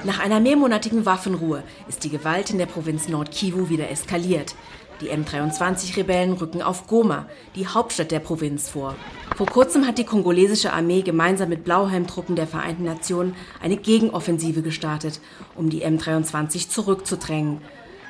Nach 0.05 0.19
einer 0.19 0.39
mehrmonatigen 0.39 1.05
Waffenruhe 1.05 1.61
ist 1.89 2.05
die 2.05 2.09
Gewalt 2.09 2.51
in 2.51 2.57
der 2.57 2.67
Provinz 2.67 3.09
Nord-Kivu 3.09 3.67
wieder 3.67 3.89
eskaliert. 3.91 4.55
Die 5.01 5.11
M23-Rebellen 5.11 6.33
rücken 6.33 6.61
auf 6.61 6.87
Goma, 6.87 7.25
die 7.55 7.67
Hauptstadt 7.67 8.11
der 8.11 8.19
Provinz, 8.19 8.69
vor. 8.69 8.95
Vor 9.35 9.47
kurzem 9.47 9.85
hat 9.85 9.97
die 9.97 10.05
kongolesische 10.05 10.71
Armee 10.71 11.01
gemeinsam 11.01 11.49
mit 11.49 11.65
Blauhelmtruppen 11.65 12.37
der 12.37 12.47
Vereinten 12.47 12.85
Nationen 12.85 13.35
eine 13.61 13.75
Gegenoffensive 13.75 14.61
gestartet, 14.61 15.19
um 15.55 15.69
die 15.69 15.85
M23 15.85 16.69
zurückzudrängen. 16.69 17.59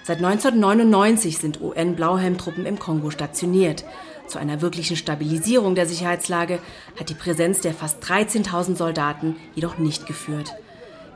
Seit 0.03 0.17
1999 0.17 1.39
sind 1.39 1.60
UN-Blauhelmtruppen 1.60 2.67
im 2.67 2.77
Kongo 2.77 3.10
stationiert. 3.10 3.84
Zu 4.27 4.38
einer 4.38 4.62
wirklichen 4.62 4.96
Stabilisierung 4.96 5.74
der 5.74 5.88
Sicherheitslage 5.88 6.60
hat 7.00 7.10
die 7.10 7.15
Präsenz 7.15 7.62
der 7.62 7.74
fast 7.74 8.03
13.000 8.03 8.75
Soldaten 8.75 9.38
jedoch 9.55 9.79
nicht 9.79 10.05
geführt. 10.05 10.53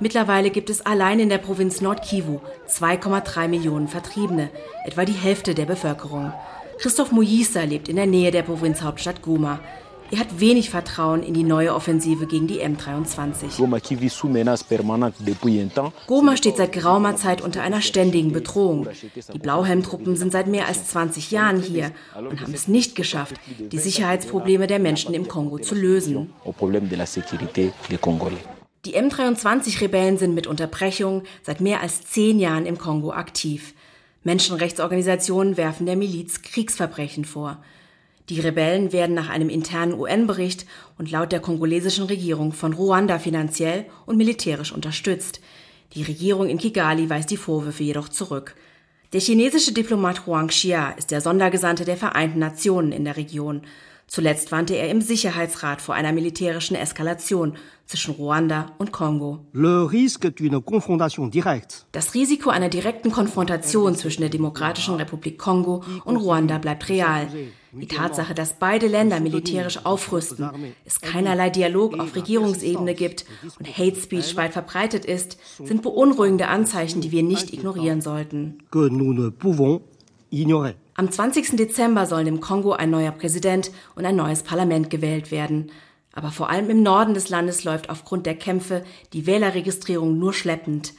Mittlerweile 0.03 0.49
gibt 0.49 0.69
es 0.69 0.85
allein 0.85 1.21
in 1.21 1.29
der 1.29 1.37
Provinz 1.37 1.79
Nord-Kivu 1.79 2.41
2,3 2.67 3.47
Millionen 3.47 3.87
Vertriebene, 3.87 4.49
etwa 4.83 5.05
die 5.05 5.13
Hälfte 5.13 5.55
der 5.55 5.65
Bevölkerung. 5.65 6.33
Christoph 6.77 7.13
Mujisa 7.13 7.61
lebt 7.61 7.87
in 7.87 7.95
der 7.95 8.05
Nähe 8.05 8.29
der 8.31 8.41
Provinzhauptstadt 8.41 9.21
Goma. 9.21 9.61
Er 10.11 10.19
hat 10.19 10.41
wenig 10.41 10.69
Vertrauen 10.71 11.23
in 11.23 11.33
die 11.33 11.45
neue 11.45 11.73
Offensive 11.73 12.27
gegen 12.27 12.47
die 12.47 12.59
M23. 12.59 13.57
Goma 16.07 16.35
steht 16.35 16.57
seit 16.57 16.73
geraumer 16.73 17.15
Zeit 17.15 17.41
unter 17.41 17.61
einer 17.61 17.81
ständigen 17.81 18.33
Bedrohung. 18.33 18.89
Die 19.33 19.39
Blauhelmtruppen 19.39 20.17
sind 20.17 20.33
seit 20.33 20.47
mehr 20.47 20.67
als 20.67 20.89
20 20.89 21.31
Jahren 21.31 21.61
hier 21.61 21.91
und 22.13 22.41
haben 22.41 22.53
es 22.53 22.67
nicht 22.67 22.97
geschafft, 22.97 23.35
die 23.57 23.79
Sicherheitsprobleme 23.79 24.67
der 24.67 24.79
Menschen 24.79 25.13
im 25.13 25.29
Kongo 25.29 25.59
zu 25.59 25.75
lösen. 25.75 26.33
Die 28.85 28.97
M23-Rebellen 28.97 30.17
sind 30.17 30.35
mit 30.35 30.45
Unterbrechung 30.45 31.23
seit 31.41 31.61
mehr 31.61 31.79
als 31.79 32.01
zehn 32.01 32.37
Jahren 32.37 32.65
im 32.65 32.77
Kongo 32.77 33.13
aktiv. 33.13 33.73
Menschenrechtsorganisationen 34.23 35.55
werfen 35.55 35.85
der 35.85 35.95
Miliz 35.95 36.41
Kriegsverbrechen 36.41 37.23
vor. 37.23 37.63
Die 38.27 38.41
Rebellen 38.41 38.91
werden 38.91 39.15
nach 39.15 39.29
einem 39.29 39.47
internen 39.47 39.93
UN-Bericht 39.93 40.65
und 40.97 41.09
laut 41.11 41.31
der 41.31 41.39
kongolesischen 41.39 42.05
Regierung 42.05 42.51
von 42.51 42.73
Ruanda 42.73 43.19
finanziell 43.19 43.85
und 44.05 44.17
militärisch 44.17 44.73
unterstützt. 44.73 45.39
Die 45.93 46.03
Regierung 46.03 46.49
in 46.49 46.57
Kigali 46.57 47.09
weist 47.09 47.31
die 47.31 47.37
Vorwürfe 47.37 47.83
jedoch 47.83 48.09
zurück. 48.09 48.53
Der 49.13 49.21
chinesische 49.21 49.71
Diplomat 49.71 50.25
Huang 50.25 50.47
Xia 50.47 50.91
ist 50.91 51.11
der 51.11 51.21
Sondergesandte 51.21 51.85
der 51.85 51.97
Vereinten 51.97 52.39
Nationen 52.39 52.91
in 52.91 53.05
der 53.05 53.15
Region. 53.15 53.61
Zuletzt 54.07 54.51
warnte 54.51 54.75
er 54.75 54.89
im 54.89 55.01
Sicherheitsrat 55.01 55.81
vor 55.81 55.95
einer 55.95 56.11
militärischen 56.11 56.75
Eskalation 56.75 57.57
zwischen 57.85 58.13
Ruanda 58.13 58.67
und 58.77 58.91
Kongo. 58.91 59.45
Das 61.91 62.13
Risiko 62.13 62.49
einer 62.49 62.69
direkten 62.69 63.11
Konfrontation 63.11 63.95
zwischen 63.95 64.21
der 64.21 64.29
Demokratischen 64.29 64.95
Republik 64.95 65.37
Kongo 65.37 65.83
und 66.05 66.17
Ruanda 66.17 66.57
bleibt 66.57 66.89
real. 66.89 67.27
Die 67.71 67.87
Tatsache, 67.87 68.35
dass 68.35 68.59
beide 68.59 68.87
Länder 68.87 69.19
militärisch 69.19 69.83
aufrüsten, 69.83 70.47
es 70.85 71.01
keinerlei 71.01 71.49
Dialog 71.49 71.99
auf 71.99 72.15
Regierungsebene 72.15 72.93
gibt 72.93 73.25
und 73.57 73.67
Hate 73.67 73.99
Speech 73.99 74.35
weit 74.37 74.53
verbreitet 74.53 75.05
ist, 75.05 75.37
sind 75.57 75.81
beunruhigende 75.81 76.47
Anzeichen, 76.47 77.01
die 77.01 77.11
wir 77.11 77.23
nicht 77.23 77.51
ignorieren 77.51 78.01
sollten. 78.01 78.59
Am 80.95 81.11
20. 81.11 81.57
Dezember 81.57 82.07
sollen 82.07 82.25
im 82.25 82.39
Kongo 82.39 82.71
ein 82.71 82.89
neuer 82.89 83.11
Präsident 83.11 83.69
und 83.93 84.03
ein 84.03 84.15
neues 84.15 84.41
Parlament 84.41 84.89
gewählt 84.89 85.29
werden. 85.29 85.71
Aber 86.11 86.31
vor 86.31 86.49
allem 86.49 86.71
im 86.71 86.81
Norden 86.81 87.13
des 87.13 87.29
Landes 87.29 87.63
läuft 87.63 87.91
aufgrund 87.91 88.25
der 88.25 88.35
Kämpfe 88.35 88.83
die 89.13 89.27
Wählerregistrierung 89.27 90.17
nur 90.17 90.33
schleppend. 90.33 90.93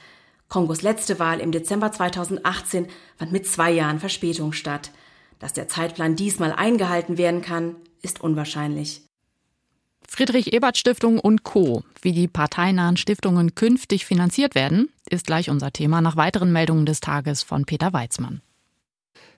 Kongos 0.49 0.83
letzte 0.83 1.19
Wahl 1.19 1.41
im 1.41 1.50
Dezember 1.50 1.91
2018 1.91 2.87
fand 3.17 3.33
mit 3.33 3.45
zwei 3.49 3.73
Jahren 3.73 3.99
Verspätung 3.99 4.53
statt. 4.53 4.93
Dass 5.41 5.53
der 5.53 5.67
Zeitplan 5.67 6.14
diesmal 6.14 6.53
eingehalten 6.53 7.19
werden 7.19 7.43
kann, 7.43 7.75
ist 8.03 8.21
unwahrscheinlich. 8.21 9.03
Friedrich 10.07 10.53
Ebert 10.53 10.79
Stiftung 10.79 11.19
und 11.19 11.43
Co. 11.43 11.83
Wie 12.03 12.12
die 12.12 12.29
parteinahen 12.29 12.97
Stiftungen 12.97 13.57
künftig 13.57 14.07
finanziert 14.07 14.55
werden, 14.55 14.91
ist 15.11 15.26
gleich 15.26 15.50
unser 15.50 15.73
Thema 15.73 16.00
nach 16.00 16.17
weiteren 16.17 16.53
Meldungen 16.53 16.87
des 16.87 17.01
Tages 17.01 17.42
von 17.42 17.64
Peter 17.64 17.92
Weizmann. 17.92 18.40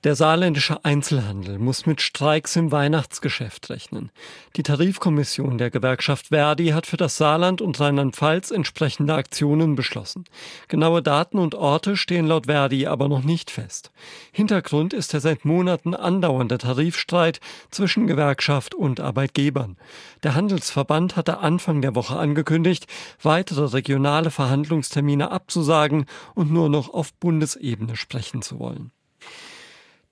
Der 0.06 0.14
saarländische 0.14 0.84
Einzelhandel 0.84 1.58
muss 1.58 1.84
mit 1.84 2.00
Streiks 2.00 2.54
im 2.54 2.70
Weihnachtsgeschäft 2.70 3.70
rechnen. 3.70 4.12
Die 4.54 4.62
Tarifkommission 4.62 5.58
der 5.58 5.72
Gewerkschaft 5.72 6.28
Verdi 6.28 6.68
hat 6.68 6.86
für 6.86 6.96
das 6.96 7.16
Saarland 7.16 7.60
und 7.60 7.80
Rheinland-Pfalz 7.80 8.52
entsprechende 8.52 9.14
Aktionen 9.14 9.74
beschlossen. 9.74 10.22
Genaue 10.68 11.02
Daten 11.02 11.40
und 11.40 11.56
Orte 11.56 11.96
stehen 11.96 12.28
laut 12.28 12.46
Verdi 12.46 12.86
aber 12.86 13.08
noch 13.08 13.24
nicht 13.24 13.50
fest. 13.50 13.90
Hintergrund 14.30 14.94
ist 14.94 15.12
der 15.12 15.18
seit 15.18 15.44
Monaten 15.44 15.92
andauernde 15.92 16.58
Tarifstreit 16.58 17.40
zwischen 17.72 18.06
Gewerkschaft 18.06 18.76
und 18.76 19.00
Arbeitgebern. 19.00 19.76
Der 20.22 20.36
Handelsverband 20.36 21.16
hatte 21.16 21.38
Anfang 21.38 21.82
der 21.82 21.96
Woche 21.96 22.16
angekündigt, 22.16 22.86
weitere 23.22 23.64
regionale 23.64 24.30
Verhandlungstermine 24.30 25.32
abzusagen 25.32 26.06
und 26.36 26.52
nur 26.52 26.68
noch 26.68 26.94
auf 26.94 27.12
Bundesebene 27.14 27.96
sprechen 27.96 28.40
zu 28.40 28.60
wollen. 28.60 28.92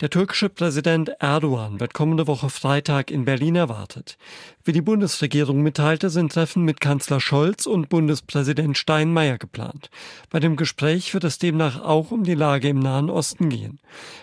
Der 0.00 0.11
türkische 0.11 0.48
Präsident 0.48 1.12
Erdogan 1.20 1.78
wird 1.78 1.94
kommende 1.94 2.26
Woche 2.26 2.50
Freitag 2.50 3.12
in 3.12 3.24
Berlin 3.24 3.54
erwartet. 3.54 4.18
Wie 4.64 4.72
die 4.72 4.80
Bundesregierung 4.80 5.62
mitteilte, 5.62 6.11
sind 6.11 6.33
Treffen 6.33 6.64
mit 6.64 6.80
Kanzler 6.80 7.20
Scholz 7.20 7.64
und 7.64 7.90
Bundespräsident 7.90 8.76
Steinmeier 8.76 9.38
geplant. 9.38 9.90
Bei 10.30 10.40
dem 10.40 10.57
Gespräch 10.57 11.14
wird 11.14 11.22
es 11.22 11.38
demnach 11.38 11.80
auch 11.80 12.11
um 12.11 12.24
die 12.24 12.35
Lage 12.35 12.68
im 12.68 12.80
Nahen 12.80 13.09
Osten 13.09 13.50
gehen. 13.50 13.78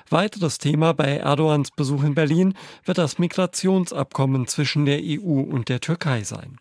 Weiteres 0.09 0.57
Thema 0.57 0.93
bei 0.93 1.17
Erdogans 1.17 1.71
Besuch 1.71 2.03
in 2.03 2.15
Berlin 2.15 2.53
wird 2.83 2.97
das 2.97 3.17
Migrationsabkommen 3.17 4.47
zwischen 4.47 4.85
der 4.85 4.99
EU 5.01 5.39
und 5.39 5.69
der 5.69 5.79
Türkei 5.79 6.23
sein. 6.23 6.57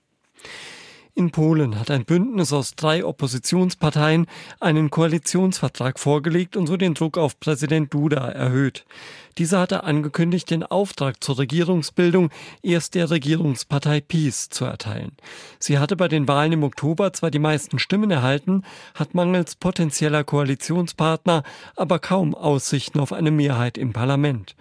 In 1.20 1.32
Polen 1.32 1.78
hat 1.78 1.90
ein 1.90 2.06
Bündnis 2.06 2.50
aus 2.50 2.76
drei 2.76 3.04
Oppositionsparteien 3.04 4.26
einen 4.58 4.88
Koalitionsvertrag 4.88 5.98
vorgelegt 5.98 6.56
und 6.56 6.66
so 6.66 6.78
den 6.78 6.94
Druck 6.94 7.18
auf 7.18 7.38
Präsident 7.38 7.92
Duda 7.92 8.30
erhöht. 8.30 8.86
Dieser 9.38 9.60
hatte 9.60 9.84
angekündigt, 9.84 10.50
den 10.50 10.62
Auftrag 10.62 11.22
zur 11.22 11.38
Regierungsbildung 11.38 12.30
erst 12.62 12.94
der 12.94 13.10
Regierungspartei 13.10 14.00
PiS 14.00 14.48
zu 14.48 14.64
erteilen. 14.64 15.12
Sie 15.58 15.78
hatte 15.78 15.96
bei 15.96 16.08
den 16.08 16.28
Wahlen 16.28 16.52
im 16.52 16.64
Oktober 16.64 17.12
zwar 17.12 17.30
die 17.30 17.38
meisten 17.38 17.78
Stimmen 17.78 18.10
erhalten, 18.10 18.62
hat 18.94 19.14
mangels 19.14 19.56
potenzieller 19.56 20.24
Koalitionspartner 20.24 21.42
aber 21.76 21.98
kaum 21.98 22.34
Aussichten 22.34 23.00
auf 23.00 23.12
eine 23.12 23.30
Mehrheit 23.30 23.78
im 23.78 23.92
Parlament. 23.92 24.54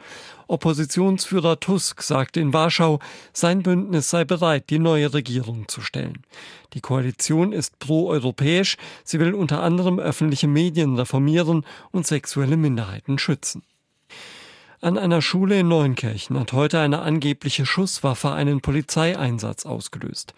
Oppositionsführer 0.50 1.60
Tusk 1.60 2.02
sagte 2.02 2.40
in 2.40 2.54
Warschau, 2.54 3.00
sein 3.34 3.62
Bündnis 3.62 4.10
sei 4.10 4.26
bereit, 4.26 4.72
die 4.72 4.80
neue 4.80 5.14
Regierung 5.14 5.68
zu 5.68 5.82
stellen. 5.82 6.24
Die 6.74 6.82
Koalition 6.82 7.54
ist 7.54 7.78
proeuropäisch, 7.78 8.78
sie 9.04 9.20
will 9.20 9.36
unter 9.36 9.62
anderem 9.62 10.00
öffentliche 10.00 10.48
Medien 10.48 10.96
reformieren 10.96 11.66
und 11.92 12.08
sexuelle 12.08 12.58
Minderheiten 12.58 13.20
schützen. 13.20 13.62
An 14.82 14.98
einer 14.98 15.22
Schule 15.22 15.60
in 15.60 15.68
Neunkirchen 15.68 16.40
hat 16.40 16.54
heute 16.54 16.80
eine 16.80 17.02
angebliche 17.02 17.66
Schusswaffe 17.66 18.32
einen 18.32 18.62
Polizeieinsatz 18.62 19.66
ausgelöst. 19.66 20.34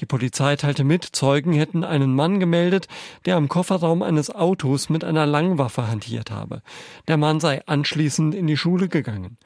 Die 0.00 0.04
Polizei 0.04 0.54
teilte 0.56 0.84
mit, 0.84 1.02
Zeugen 1.02 1.54
hätten 1.54 1.82
einen 1.82 2.14
Mann 2.14 2.38
gemeldet, 2.38 2.88
der 3.24 3.36
am 3.36 3.48
Kofferraum 3.48 4.02
eines 4.02 4.28
Autos 4.28 4.90
mit 4.90 5.02
einer 5.02 5.24
Langwaffe 5.24 5.88
hantiert 5.88 6.30
habe. 6.30 6.60
Der 7.08 7.16
Mann 7.16 7.40
sei 7.40 7.66
anschließend 7.66 8.34
in 8.34 8.46
die 8.46 8.58
Schule 8.58 8.88
gegangen. 8.88 9.38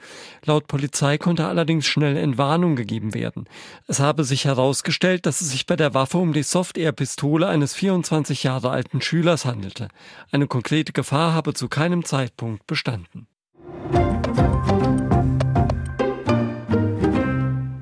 Laut 0.45 0.67
Polizei 0.67 1.17
konnte 1.17 1.47
allerdings 1.47 1.87
schnell 1.87 2.17
Entwarnung 2.17 2.75
gegeben 2.75 3.15
werden. 3.15 3.49
Es 3.87 4.01
habe 4.01 4.25
sich 4.25 4.47
herausgestellt, 4.47 5.27
dass 5.27 5.43
es 5.43 5.53
sich 5.53 5.67
bei 5.67 5.77
der 5.77 5.95
Waffe 5.95 6.19
um 6.19 6.33
die 6.33 6.43
Soft-Air-Pistole 6.43 7.47
eines 7.47 7.75
24 7.75 8.43
Jahre 8.43 8.71
alten 8.71 9.01
Schülers 9.01 9.45
handelte. 9.45 9.87
Eine 10.33 10.49
konkrete 10.49 10.93
Gefahr 10.93 11.35
habe 11.35 11.55
zu 11.55 11.69
keinem 11.69 12.05
Zeitpunkt 12.05 12.67
bestanden. 12.67 13.29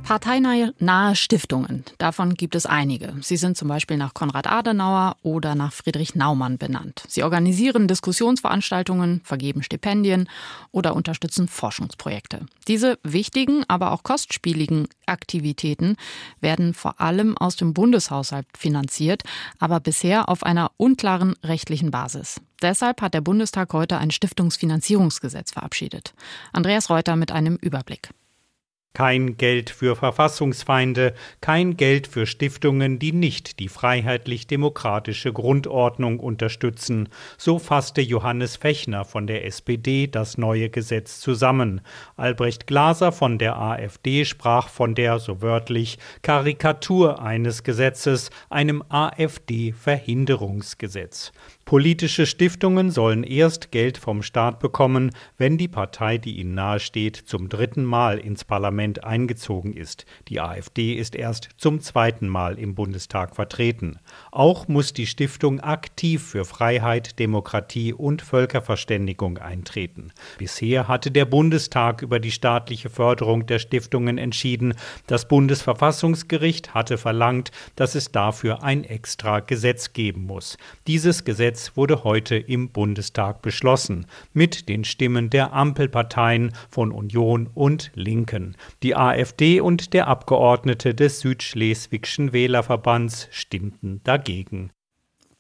Parteinahe 0.09 0.73
Stiftungen, 1.15 1.85
davon 1.99 2.33
gibt 2.33 2.55
es 2.55 2.65
einige. 2.65 3.15
Sie 3.21 3.37
sind 3.37 3.59
zum 3.59 3.69
Beispiel 3.69 3.99
nach 3.99 4.15
Konrad 4.15 4.47
Adenauer 4.47 5.19
oder 5.21 5.55
nach 5.55 5.75
Friedrich 5.75 6.15
Naumann 6.15 6.57
benannt. 6.57 7.03
Sie 7.07 7.23
organisieren 7.23 7.89
Diskussionsveranstaltungen, 7.89 9.21
vergeben 9.23 9.63
Stipendien 9.63 10.31
oder 10.73 10.97
unterstützen 10.97 11.47
Forschungsprojekte. 11.47 12.47
Diese 12.69 12.99
wichtigen, 13.03 13.65
aber 13.69 13.93
auch 13.93 14.03
kostspieligen 14.03 14.89
Aktivitäten 15.05 15.97
werden 16.41 16.73
vor 16.73 17.03
allem 17.03 17.37
aus 17.37 17.57
dem 17.57 17.75
Bundeshaushalt 17.75 18.47
finanziert, 18.57 19.25
aber 19.59 19.79
bisher 19.79 20.31
auf 20.31 20.43
einer 20.43 20.71
unklaren 20.79 21.35
rechtlichen 21.45 21.91
Basis. 21.91 22.41
Deshalb 22.63 23.03
hat 23.03 23.13
der 23.13 23.21
Bundestag 23.21 23.75
heute 23.75 23.99
ein 23.99 24.11
Stiftungsfinanzierungsgesetz 24.11 25.51
verabschiedet. 25.51 26.15
Andreas 26.55 26.89
Reuter 26.89 27.15
mit 27.15 27.31
einem 27.31 27.57
Überblick. 27.57 28.09
Kein 28.95 29.37
Geld 29.37 29.69
für 29.71 29.95
Verfassungsfeinde, 29.95 31.15
kein 31.41 31.77
Geld 31.77 32.09
für 32.09 32.27
Stiftungen, 32.27 32.99
die 32.99 33.13
nicht 33.13 33.61
die 33.61 33.69
freiheitlich-demokratische 33.69 35.33
Grundordnung 35.33 36.19
unterstützen. 36.19 37.09
So 37.37 37.61
fasste 37.61 38.01
Johannes 38.01 38.57
Fechner 38.57 39.05
von 39.05 39.29
der 39.29 39.45
SPD 39.45 40.09
das 40.09 40.37
neue 40.37 40.69
Gesetz 40.69 41.21
zusammen. 41.21 41.81
Albrecht 42.17 42.67
Glaser 42.67 43.13
von 43.13 43.39
der 43.39 43.57
AfD 43.57 44.25
sprach 44.25 44.69
von 44.69 44.97
der, 44.97 45.21
so 45.21 45.43
wörtlich, 45.43 46.01
Karikatur 46.23 47.23
eines 47.23 47.63
Gesetzes, 47.63 48.31
einem 48.51 48.83
AfD-Verhinderungsgesetz. 48.89 51.31
Politische 51.69 52.25
Stiftungen 52.25 52.91
sollen 52.91 53.25
erst 53.25 53.71
Geld 53.73 53.99
vom 53.99 54.23
Staat 54.23 54.59
bekommen, 54.59 55.11
wenn 55.37 55.59
die 55.59 55.69
Partei, 55.69 56.17
die 56.17 56.39
ihnen 56.39 56.55
nahesteht, 56.55 57.17
zum 57.27 57.51
dritten 57.51 57.85
Mal 57.85 58.17
ins 58.17 58.43
Parlament 58.43 59.05
eingezogen 59.05 59.75
ist. 59.75 60.07
Die 60.29 60.41
AfD 60.41 60.95
ist 60.95 61.15
erst 61.15 61.51
zum 61.59 61.83
zweiten 61.83 62.27
Mal 62.27 62.59
im 62.59 62.75
Bundestag 62.75 63.37
vertreten. 63.37 63.99
Auch 64.33 64.67
muss 64.67 64.95
die 64.95 65.07
Stiftung 65.07 65.61
aktiv 65.61 66.23
für 66.23 66.47
Freiheit, 66.47 67.19
Demokratie 67.19 67.93
und 67.93 68.23
Völkerverständigung 68.23 69.37
eintreten. 69.37 70.11
Bisher 70.39 70.89
hatte 70.89 71.11
der 71.11 71.27
Bundestag 71.27 72.01
über 72.01 72.19
die 72.19 72.33
staatliche 72.33 72.89
Förderung 72.89 73.45
der 73.45 73.59
Stiftungen 73.59 74.17
entschieden. 74.17 74.73
Das 75.07 75.29
Bundesverfassungsgericht 75.29 76.73
hatte 76.73 76.97
verlangt, 76.97 77.51
dass 77.77 77.95
es 77.95 78.11
dafür 78.11 78.63
ein 78.63 78.85
extra 78.85 79.41
Gesetz 79.41 79.93
geben 79.93 80.23
muss. 80.23 80.57
Dieses 80.87 81.27
Gesetz 81.27 81.58
Gesetz 81.59 81.77
wurde 81.77 82.05
heute 82.05 82.37
im 82.37 82.71
Bundestag 82.71 83.43
beschlossen, 83.43 84.07
mit 84.33 84.69
den 84.69 84.85
Stimmen 84.85 85.29
der 85.29 85.53
Ampelparteien 85.53 86.53
von 86.71 86.93
Union 86.93 87.51
und 87.53 87.91
Linken. 87.95 88.57
Die 88.85 88.95
AfD 88.95 89.61
und 89.61 89.93
der 89.93 90.07
Abgeordnete 90.07 90.95
des 90.95 91.19
Südschleswigschen 91.19 92.33
Wählerverbands 92.33 93.27
stimmten 93.33 94.01
dagegen. 94.05 94.71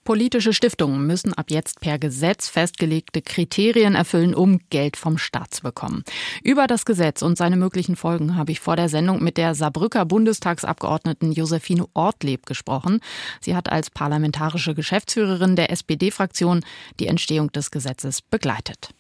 Politische 0.09 0.55
Stiftungen 0.55 1.07
müssen 1.07 1.35
ab 1.35 1.51
jetzt 1.51 1.83
per 1.83 1.99
Gesetz 1.99 2.49
festgelegte 2.49 3.21
Kriterien 3.21 3.95
erfüllen, 3.95 4.35
um 4.35 4.59
Geld 4.71 4.97
vom 4.97 5.19
Staat 5.19 5.53
zu 5.53 5.61
bekommen. 5.61 6.03
Über 6.43 6.67
das 6.67 6.87
Gesetz 6.87 7.21
und 7.21 7.37
seine 7.37 7.59
möglichen 7.59 7.95
Folgen 7.95 8.35
habe 8.35 8.51
ich 8.51 8.59
vor 8.59 8.75
der 8.75 8.89
Sendung 8.89 9.23
mit 9.23 9.37
der 9.37 9.55
Saarbrücker 9.55 10.07
Bundestagsabgeordneten 10.07 11.33
Josephine 11.33 11.85
Ortleb 11.93 12.47
gesprochen. 12.47 13.01
Sie 13.43 13.55
hat 13.55 13.71
als 13.71 13.91
parlamentarische 13.91 14.75
Geschäftsführerin 14.75 15.57
der 15.57 15.71
SPD-Fraktion 15.71 16.65
die 17.01 17.07
Entstehung 17.07 17.53
des 17.53 17.71
Gesetzes 17.71 18.23
begleitet. 18.23 18.95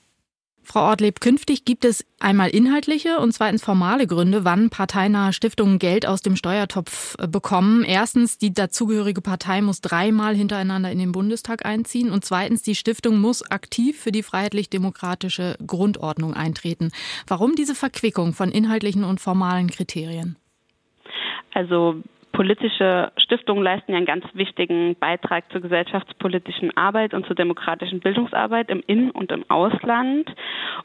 Frau 0.70 0.82
Ortleb, 0.90 1.22
künftig 1.22 1.64
gibt 1.64 1.86
es 1.86 2.04
einmal 2.20 2.50
inhaltliche 2.50 3.20
und 3.20 3.32
zweitens 3.32 3.64
formale 3.64 4.06
Gründe, 4.06 4.44
wann 4.44 4.68
parteinahe 4.68 5.32
Stiftungen 5.32 5.78
Geld 5.78 6.06
aus 6.06 6.20
dem 6.20 6.36
Steuertopf 6.36 7.16
äh, 7.18 7.26
bekommen. 7.26 7.84
Erstens, 7.84 8.36
die 8.36 8.52
dazugehörige 8.52 9.22
Partei 9.22 9.62
muss 9.62 9.80
dreimal 9.80 10.36
hintereinander 10.36 10.92
in 10.92 10.98
den 10.98 11.12
Bundestag 11.12 11.64
einziehen 11.64 12.10
und 12.10 12.26
zweitens, 12.26 12.62
die 12.62 12.74
Stiftung 12.74 13.18
muss 13.18 13.50
aktiv 13.50 13.98
für 13.98 14.12
die 14.12 14.22
freiheitlich-demokratische 14.22 15.56
Grundordnung 15.66 16.34
eintreten. 16.34 16.90
Warum 17.26 17.54
diese 17.54 17.74
Verquickung 17.74 18.34
von 18.34 18.50
inhaltlichen 18.50 19.04
und 19.04 19.22
formalen 19.22 19.70
Kriterien? 19.70 20.36
Also 21.54 22.02
politische 22.38 23.10
Stiftungen 23.16 23.64
leisten 23.64 23.90
ja 23.90 23.96
einen 23.96 24.06
ganz 24.06 24.24
wichtigen 24.32 24.94
Beitrag 24.94 25.50
zur 25.50 25.60
gesellschaftspolitischen 25.60 26.76
Arbeit 26.76 27.12
und 27.12 27.26
zur 27.26 27.34
demokratischen 27.34 27.98
Bildungsarbeit 27.98 28.70
im 28.70 28.80
In- 28.86 29.10
und 29.10 29.32
im 29.32 29.44
Ausland. 29.50 30.32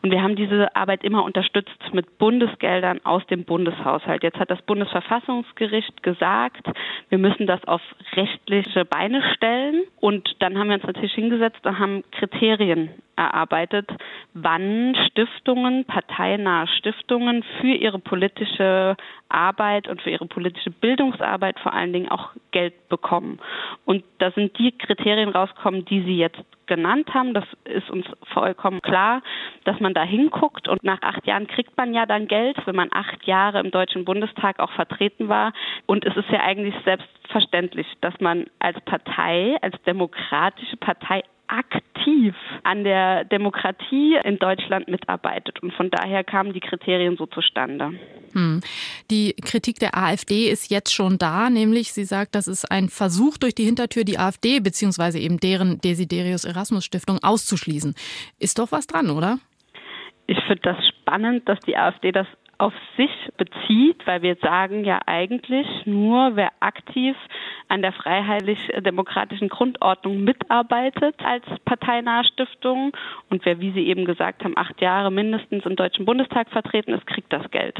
Und 0.01 0.09
wir 0.09 0.23
haben 0.23 0.35
diese 0.35 0.75
Arbeit 0.75 1.03
immer 1.03 1.23
unterstützt 1.23 1.93
mit 1.93 2.17
Bundesgeldern 2.17 3.01
aus 3.03 3.23
dem 3.27 3.45
Bundeshaushalt. 3.45 4.23
Jetzt 4.23 4.39
hat 4.39 4.49
das 4.49 4.63
Bundesverfassungsgericht 4.63 6.01
gesagt, 6.01 6.65
wir 7.09 7.19
müssen 7.19 7.45
das 7.45 7.63
auf 7.65 7.81
rechtliche 8.15 8.83
Beine 8.83 9.21
stellen. 9.35 9.83
Und 9.99 10.35
dann 10.39 10.57
haben 10.57 10.69
wir 10.69 10.77
uns 10.77 10.87
natürlich 10.87 11.13
hingesetzt 11.13 11.63
und 11.67 11.77
haben 11.77 12.03
Kriterien 12.13 12.89
erarbeitet, 13.15 13.89
wann 14.33 14.95
Stiftungen, 15.07 15.85
parteinahe 15.85 16.67
Stiftungen 16.67 17.43
für 17.61 17.75
ihre 17.75 17.99
politische 17.99 18.97
Arbeit 19.29 19.87
und 19.87 20.01
für 20.01 20.09
ihre 20.09 20.25
politische 20.25 20.71
Bildungsarbeit 20.71 21.42
vor 21.59 21.73
allen 21.73 21.93
Dingen 21.93 22.09
auch 22.09 22.29
Geld 22.51 22.87
bekommen. 22.89 23.39
Und 23.85 24.03
da 24.19 24.31
sind 24.31 24.57
die 24.57 24.71
Kriterien 24.77 25.29
rausgekommen, 25.29 25.85
die 25.85 26.01
Sie 26.03 26.17
jetzt 26.17 26.41
genannt 26.65 27.13
haben. 27.13 27.33
Das 27.33 27.45
ist 27.65 27.89
uns 27.89 28.05
vollkommen 28.33 28.81
klar, 28.81 29.21
dass 29.65 29.79
man 29.79 29.93
da 29.93 30.03
hinguckt 30.03 30.67
und 30.67 30.83
nach 30.83 31.01
acht 31.01 31.25
Jahren 31.27 31.47
kriegt 31.47 31.75
man 31.77 31.93
ja 31.93 32.05
dann 32.05 32.27
Geld, 32.27 32.57
wenn 32.65 32.75
man 32.75 32.89
acht 32.91 33.25
Jahre 33.25 33.59
im 33.59 33.71
Deutschen 33.71 34.05
Bundestag 34.05 34.59
auch 34.59 34.71
vertreten 34.71 35.29
war. 35.29 35.53
Und 35.85 36.05
es 36.05 36.15
ist 36.15 36.29
ja 36.29 36.41
eigentlich 36.41 36.75
selbstverständlich, 36.85 37.87
dass 38.01 38.13
man 38.19 38.45
als 38.59 38.79
Partei, 38.81 39.57
als 39.61 39.81
demokratische 39.83 40.77
Partei 40.77 41.23
aktiv 41.53 42.35
an 42.63 42.83
der 42.83 43.25
Demokratie 43.25 44.17
in 44.23 44.37
Deutschland 44.37 44.87
mitarbeitet. 44.87 45.61
Und 45.61 45.73
von 45.73 45.89
daher 45.89 46.23
kamen 46.23 46.53
die 46.53 46.59
Kriterien 46.59 47.15
so 47.17 47.27
zustande. 47.27 47.91
Hm. 48.33 48.61
Die 49.11 49.33
Kritik 49.33 49.77
der 49.79 49.95
AfD 49.95 50.49
ist 50.49 50.71
jetzt 50.71 50.93
schon 50.93 51.17
da, 51.17 51.49
nämlich 51.49 51.93
sie 51.93 52.05
sagt, 52.05 52.35
das 52.35 52.47
ist 52.47 52.71
ein 52.71 52.89
Versuch 52.89 53.37
durch 53.37 53.53
die 53.53 53.65
Hintertür, 53.65 54.03
die 54.03 54.17
AfD 54.17 54.59
bzw. 54.59 55.19
eben 55.19 55.39
deren 55.39 55.79
Desiderius 55.79 56.45
Erasmus 56.45 56.85
Stiftung 56.85 57.19
auszuschließen. 57.21 57.93
Ist 58.39 58.57
doch 58.57 58.71
was 58.71 58.87
dran, 58.87 59.09
oder? 59.11 59.37
Ich 60.25 60.39
finde 60.47 60.61
das 60.63 60.77
spannend, 60.87 61.47
dass 61.47 61.59
die 61.59 61.77
AfD 61.77 62.11
das 62.11 62.27
auf 62.57 62.73
sich 62.97 63.11
bezieht, 63.37 64.05
weil 64.05 64.21
wir 64.21 64.35
sagen 64.35 64.83
ja 64.85 64.99
eigentlich 65.05 65.67
nur, 65.85 66.35
wer 66.35 66.51
aktiv 66.59 67.15
an 67.67 67.81
der 67.81 67.93
freiheitlich-demokratischen 67.93 69.49
Grundordnung 69.49 70.23
mitarbeitet 70.23 71.15
als 71.23 71.43
parteinahe 71.65 72.23
Stiftung 72.25 72.95
und 73.29 73.45
wer, 73.45 73.59
wie 73.59 73.71
Sie 73.71 73.87
eben 73.87 74.05
gesagt 74.05 74.43
haben, 74.43 74.57
acht 74.57 74.79
Jahre 74.81 75.11
mindestens 75.11 75.65
im 75.65 75.75
Deutschen 75.75 76.05
Bundestag 76.05 76.49
vertreten 76.49 76.93
ist, 76.93 77.07
kriegt 77.07 77.33
das 77.33 77.49
Geld. 77.51 77.77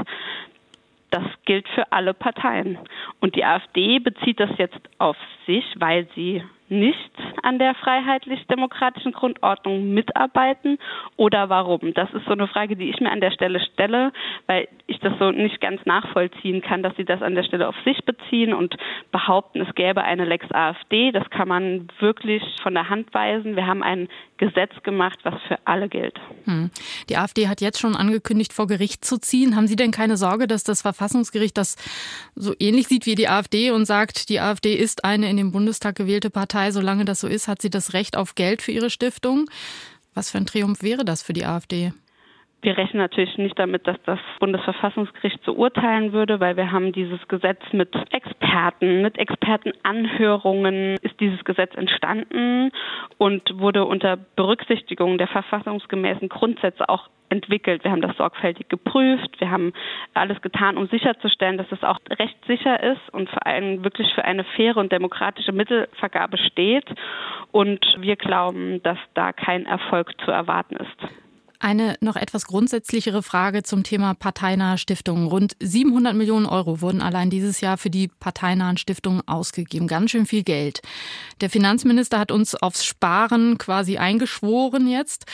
Das 1.12 1.24
gilt 1.46 1.68
für 1.70 1.92
alle 1.92 2.16
Parteien. 2.16 2.80
Und 3.20 3.36
die 3.36 3.46
AfD 3.46 4.00
bezieht 4.00 4.40
das 4.40 4.50
jetzt 4.58 4.80
auf 4.98 5.16
sich, 5.46 5.64
weil 5.78 6.08
sie 6.16 6.44
nicht 6.80 7.12
an 7.44 7.60
der 7.60 7.76
freiheitlich-demokratischen 7.76 9.14
Grundordnung 9.14 9.94
mitarbeiten 9.94 10.80
oder 11.18 11.50
warum? 11.50 11.94
Das 11.94 12.12
ist 12.14 12.26
so 12.26 12.32
eine 12.32 12.48
Frage, 12.48 12.76
die 12.76 12.90
ich 12.90 13.00
mir 13.00 13.12
an 13.12 13.22
der 13.22 13.32
Stelle 13.32 13.60
stelle, 13.74 14.12
weil 14.48 14.68
ich 14.88 15.00
das 15.00 15.14
so 15.20 15.32
nicht 15.32 15.62
ganz 15.62 15.86
nachvollziehen 15.86 16.62
kann, 16.62 16.84
dass 16.84 16.96
sie 16.96 17.06
das 17.06 17.22
an 17.22 17.36
der 17.36 17.44
Stelle 17.44 17.68
auf 17.68 17.76
sich 17.86 18.04
beziehen 18.06 18.54
und 18.54 18.76
behaupten, 19.12 19.62
es 19.62 19.74
gäbe 19.76 20.04
eine 20.04 20.26
Lex 20.26 20.46
AfD. 20.52 21.12
Das 21.12 21.30
kann 21.30 21.48
man 21.48 21.88
wirklich 22.00 22.44
von 22.62 22.74
der 22.74 22.90
Hand 22.90 23.14
weisen. 23.14 23.56
Wir 23.56 23.68
haben 23.68 23.84
ein 23.84 24.08
Gesetz 24.38 24.72
gemacht, 24.84 25.20
was 25.24 25.36
für 25.48 25.58
alle 25.66 25.88
gilt. 25.88 26.20
Hm. 26.46 26.70
Die 27.10 27.18
AfD 27.18 27.48
hat 27.48 27.62
jetzt 27.62 27.80
schon 27.80 27.96
angekündigt, 27.96 28.52
vor 28.52 28.68
Gericht 28.68 29.06
zu 29.06 29.18
ziehen. 29.18 29.56
Haben 29.56 29.68
Sie 29.68 29.76
denn 29.76 29.92
keine 29.92 30.18
Sorge, 30.18 30.48
dass 30.48 30.64
das 30.64 30.82
Verfassungsgericht 30.82 31.58
das 31.58 31.78
so 32.36 32.54
ähnlich 32.60 32.88
sieht 32.88 33.06
wie 33.06 33.16
die 33.16 33.30
AfD 33.30 33.72
und 33.72 33.86
sagt, 33.86 34.30
die 34.30 34.40
AfD 34.40 34.74
ist 34.74 35.06
eine 35.06 35.30
in 35.30 35.38
den 35.38 35.52
Bundestag 35.52 35.96
gewählte 35.96 36.30
Partei, 36.30 36.63
solange 36.72 37.06
das 37.06 37.20
so 37.20 37.28
ist, 37.28 37.48
hat 37.48 37.62
sie 37.62 37.70
das 37.70 37.94
Recht 37.94 38.16
auf 38.16 38.36
Geld 38.36 38.62
für 38.62 38.72
ihre 38.72 38.90
Stiftung. 38.90 39.50
Was 40.14 40.30
für 40.30 40.38
ein 40.38 40.46
Triumph 40.46 40.82
wäre 40.82 41.06
das 41.06 41.24
für 41.24 41.34
die 41.34 41.46
AfD? 41.46 41.94
Wir 42.64 42.78
rechnen 42.78 43.00
natürlich 43.00 43.38
nicht 43.38 43.60
damit, 43.60 43.86
dass 43.88 43.98
das 44.06 44.20
Bundesverfassungsgericht 44.40 45.44
so 45.44 45.52
urteilen 45.52 46.14
würde, 46.14 46.40
weil 46.40 46.56
wir 46.56 46.72
haben 46.72 46.94
dieses 46.94 47.20
Gesetz 47.28 47.62
mit 47.74 47.94
Experten, 48.12 49.02
mit 49.02 49.18
Expertenanhörungen 49.18 50.96
ist 51.02 51.20
dieses 51.20 51.44
Gesetz 51.44 51.76
entstanden 51.76 52.72
und 53.18 53.60
wurde 53.60 53.84
unter 53.84 54.16
Berücksichtigung 54.16 55.18
der 55.18 55.28
verfassungsgemäßen 55.28 56.30
Grundsätze 56.30 56.88
auch 56.88 57.10
entwickelt. 57.28 57.84
Wir 57.84 57.92
haben 57.92 58.02
das 58.02 58.16
sorgfältig 58.16 58.70
geprüft. 58.70 59.42
Wir 59.42 59.52
haben 59.52 59.74
alles 60.14 60.42
getan, 60.42 60.78
um 60.78 60.88
sicherzustellen, 60.88 61.58
dass 61.58 61.70
es 61.70 61.84
auch 61.84 62.00
rechtssicher 62.18 62.82
ist 62.82 63.10
und 63.12 63.30
vor 63.30 63.46
allem 63.46 63.84
wirklich 63.84 64.08
für 64.14 64.24
eine 64.24 64.46
faire 64.56 64.78
und 64.78 64.94
demokratische 64.94 65.52
Mittelvergabe 65.52 66.38
steht. 66.38 66.86
Und 67.52 67.86
wir 68.00 68.16
glauben, 68.16 68.82
dass 68.84 69.00
da 69.16 69.34
kein 69.34 69.66
Erfolg 69.66 70.14
zu 70.24 70.32
erwarten 70.32 70.78
ist. 70.78 71.23
Eine 71.64 71.96
noch 72.02 72.18
etwas 72.18 72.46
grundsätzlichere 72.46 73.24
Frage 73.24 73.64
zum 73.64 73.84
Thema 73.84 74.16
parteinahe 74.16 74.78
Stiftungen. 74.78 75.30
Rund 75.30 75.56
700 75.62 76.14
Millionen 76.14 76.46
Euro 76.46 76.82
wurden 76.82 77.02
allein 77.02 77.30
dieses 77.30 77.62
Jahr 77.62 77.78
für 77.78 77.90
die 77.90 78.10
parteinahen 78.20 78.76
Stiftungen 78.76 79.22
ausgegeben. 79.28 79.88
Ganz 79.88 80.12
schön 80.12 80.26
viel 80.26 80.44
Geld. 80.44 80.82
Der 81.40 81.50
Finanzminister 81.50 82.20
hat 82.20 82.34
uns 82.34 82.54
aufs 82.54 82.84
Sparen 82.84 83.58
quasi 83.58 83.98
eingeschworen 83.98 84.90
jetzt. 84.90 85.26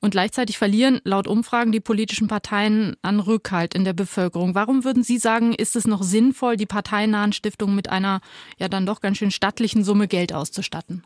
Und 0.00 0.10
gleichzeitig 0.10 0.58
verlieren 0.58 1.00
laut 1.04 1.28
Umfragen 1.28 1.70
die 1.70 1.78
politischen 1.78 2.26
Parteien 2.26 2.96
an 3.02 3.20
Rückhalt 3.20 3.72
in 3.72 3.84
der 3.84 3.92
Bevölkerung. 3.92 4.56
Warum 4.56 4.82
würden 4.82 5.04
Sie 5.04 5.18
sagen, 5.18 5.54
ist 5.54 5.76
es 5.76 5.86
noch 5.86 6.02
sinnvoll, 6.02 6.56
die 6.56 6.66
parteinahen 6.66 7.32
Stiftungen 7.32 7.76
mit 7.76 7.88
einer 7.88 8.20
ja 8.58 8.66
dann 8.66 8.84
doch 8.84 9.00
ganz 9.00 9.18
schön 9.18 9.30
stattlichen 9.30 9.84
Summe 9.84 10.08
Geld 10.08 10.32
auszustatten? 10.32 11.04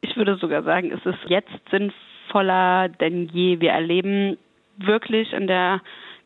Ich 0.00 0.16
würde 0.16 0.38
sogar 0.38 0.62
sagen, 0.62 0.90
es 0.90 1.04
ist 1.04 1.28
jetzt 1.28 1.50
sinnvoll, 1.70 1.94
voller 2.30 2.88
denn 2.88 3.28
je. 3.28 3.60
Wir 3.60 3.70
erleben 3.70 4.38
wirklich 4.78 5.32
in 5.32 5.46
der 5.46 5.80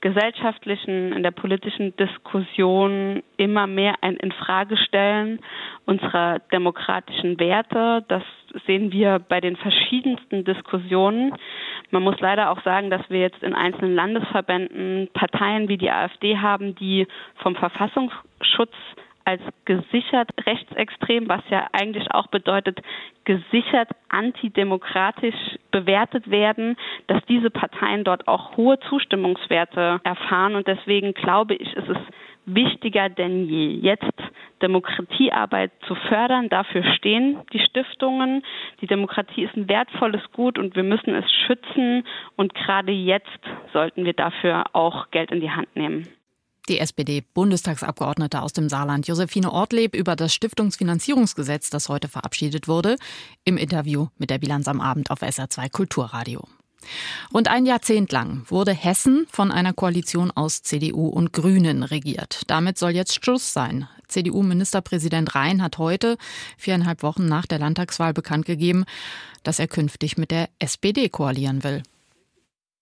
gesellschaftlichen, 0.04 1.12
in 1.14 1.22
der 1.22 1.30
politischen 1.30 1.96
Diskussion 1.96 3.22
immer 3.38 3.66
mehr 3.66 3.94
ein 4.02 4.16
Infragestellen 4.16 5.40
unserer 5.86 6.40
demokratischen 6.52 7.40
Werte. 7.40 8.04
Das 8.08 8.22
sehen 8.66 8.92
wir 8.92 9.18
bei 9.18 9.40
den 9.40 9.56
verschiedensten 9.56 10.44
Diskussionen. 10.44 11.32
Man 11.90 12.02
muss 12.02 12.20
leider 12.20 12.50
auch 12.50 12.62
sagen, 12.64 12.90
dass 12.90 13.00
wir 13.08 13.20
jetzt 13.20 13.42
in 13.42 13.54
einzelnen 13.54 13.94
Landesverbänden 13.94 15.08
Parteien 15.14 15.68
wie 15.68 15.78
die 15.78 15.90
AfD 15.90 16.36
haben, 16.36 16.74
die 16.74 17.06
vom 17.36 17.56
Verfassungsschutz 17.56 18.74
als 19.24 19.40
gesichert 19.64 20.30
rechtsextrem, 20.46 21.28
was 21.28 21.42
ja 21.48 21.66
eigentlich 21.72 22.10
auch 22.12 22.26
bedeutet, 22.28 22.80
gesichert 23.24 23.88
antidemokratisch 24.08 25.58
bewertet 25.70 26.30
werden, 26.30 26.76
dass 27.06 27.24
diese 27.26 27.50
Parteien 27.50 28.04
dort 28.04 28.28
auch 28.28 28.56
hohe 28.56 28.78
Zustimmungswerte 28.88 30.00
erfahren. 30.04 30.54
Und 30.54 30.66
deswegen 30.66 31.14
glaube 31.14 31.54
ich, 31.54 31.72
ist 31.74 31.88
es 31.88 31.98
wichtiger 32.46 33.08
denn 33.08 33.48
je, 33.48 33.68
jetzt 33.70 34.04
Demokratiearbeit 34.62 35.72
zu 35.87 35.94
fördern. 35.94 36.48
Dafür 36.48 36.84
stehen 36.94 37.38
die 37.52 37.60
Stiftungen. 37.60 38.42
Die 38.80 38.87
Demokratie 38.87 39.44
ist 39.44 39.56
ein 39.56 39.68
wertvolles 39.68 40.22
Gut 40.32 40.58
und 40.58 40.76
wir 40.76 40.84
müssen 40.84 41.14
es 41.14 41.30
schützen. 41.46 42.04
Und 42.37 42.54
gerade 42.54 42.92
jetzt 42.92 43.40
sollten 43.72 44.04
wir 44.04 44.14
dafür 44.14 44.64
auch 44.72 45.10
Geld 45.10 45.30
in 45.32 45.40
die 45.40 45.50
Hand 45.50 45.74
nehmen. 45.76 46.08
Die 46.68 46.79
SPD-Bundestagsabgeordnete 46.79 48.40
aus 48.40 48.55
dem 48.55 48.68
Saarland, 48.68 49.07
Josephine 49.07 49.53
Ortleb, 49.53 49.94
über 49.94 50.16
das 50.16 50.33
Stiftungsfinanzierungsgesetz, 50.33 51.68
das 51.68 51.88
heute 51.88 52.09
verabschiedet 52.09 52.68
wurde, 52.68 52.96
im 53.44 53.59
Interview 53.59 54.09
mit 54.16 54.31
der 54.31 54.38
Bilanz 54.38 54.66
am 54.66 54.81
Abend 54.81 55.11
auf 55.11 55.22
SR2 55.22 55.70
Kulturradio. 55.70 56.48
Rund 57.33 57.48
ein 57.48 57.66
Jahrzehnt 57.66 58.12
lang 58.12 58.44
wurde 58.48 58.72
Hessen 58.72 59.27
von 59.31 59.50
einer 59.50 59.72
Koalition 59.72 60.31
aus 60.31 60.62
CDU 60.62 61.09
und 61.09 61.33
Grünen 61.33 61.83
regiert. 61.83 62.42
Damit 62.46 62.79
soll 62.79 62.90
jetzt 62.90 63.14
Schluss 63.14 63.53
sein. 63.53 63.88
CDU-Ministerpräsident 64.09 65.35
Rhein 65.35 65.62
hat 65.62 65.79
heute, 65.79 66.16
viereinhalb 66.57 67.03
Wochen 67.03 67.27
nach 67.27 67.46
der 67.46 67.59
Landtagswahl, 67.59 68.12
bekannt 68.12 68.46
gegeben, 68.46 68.85
dass 69.42 69.59
er 69.59 69.68
künftig 69.68 70.16
mit 70.16 70.31
der 70.31 70.48
SPD 70.59 71.09
koalieren 71.09 71.64
will. 71.64 71.83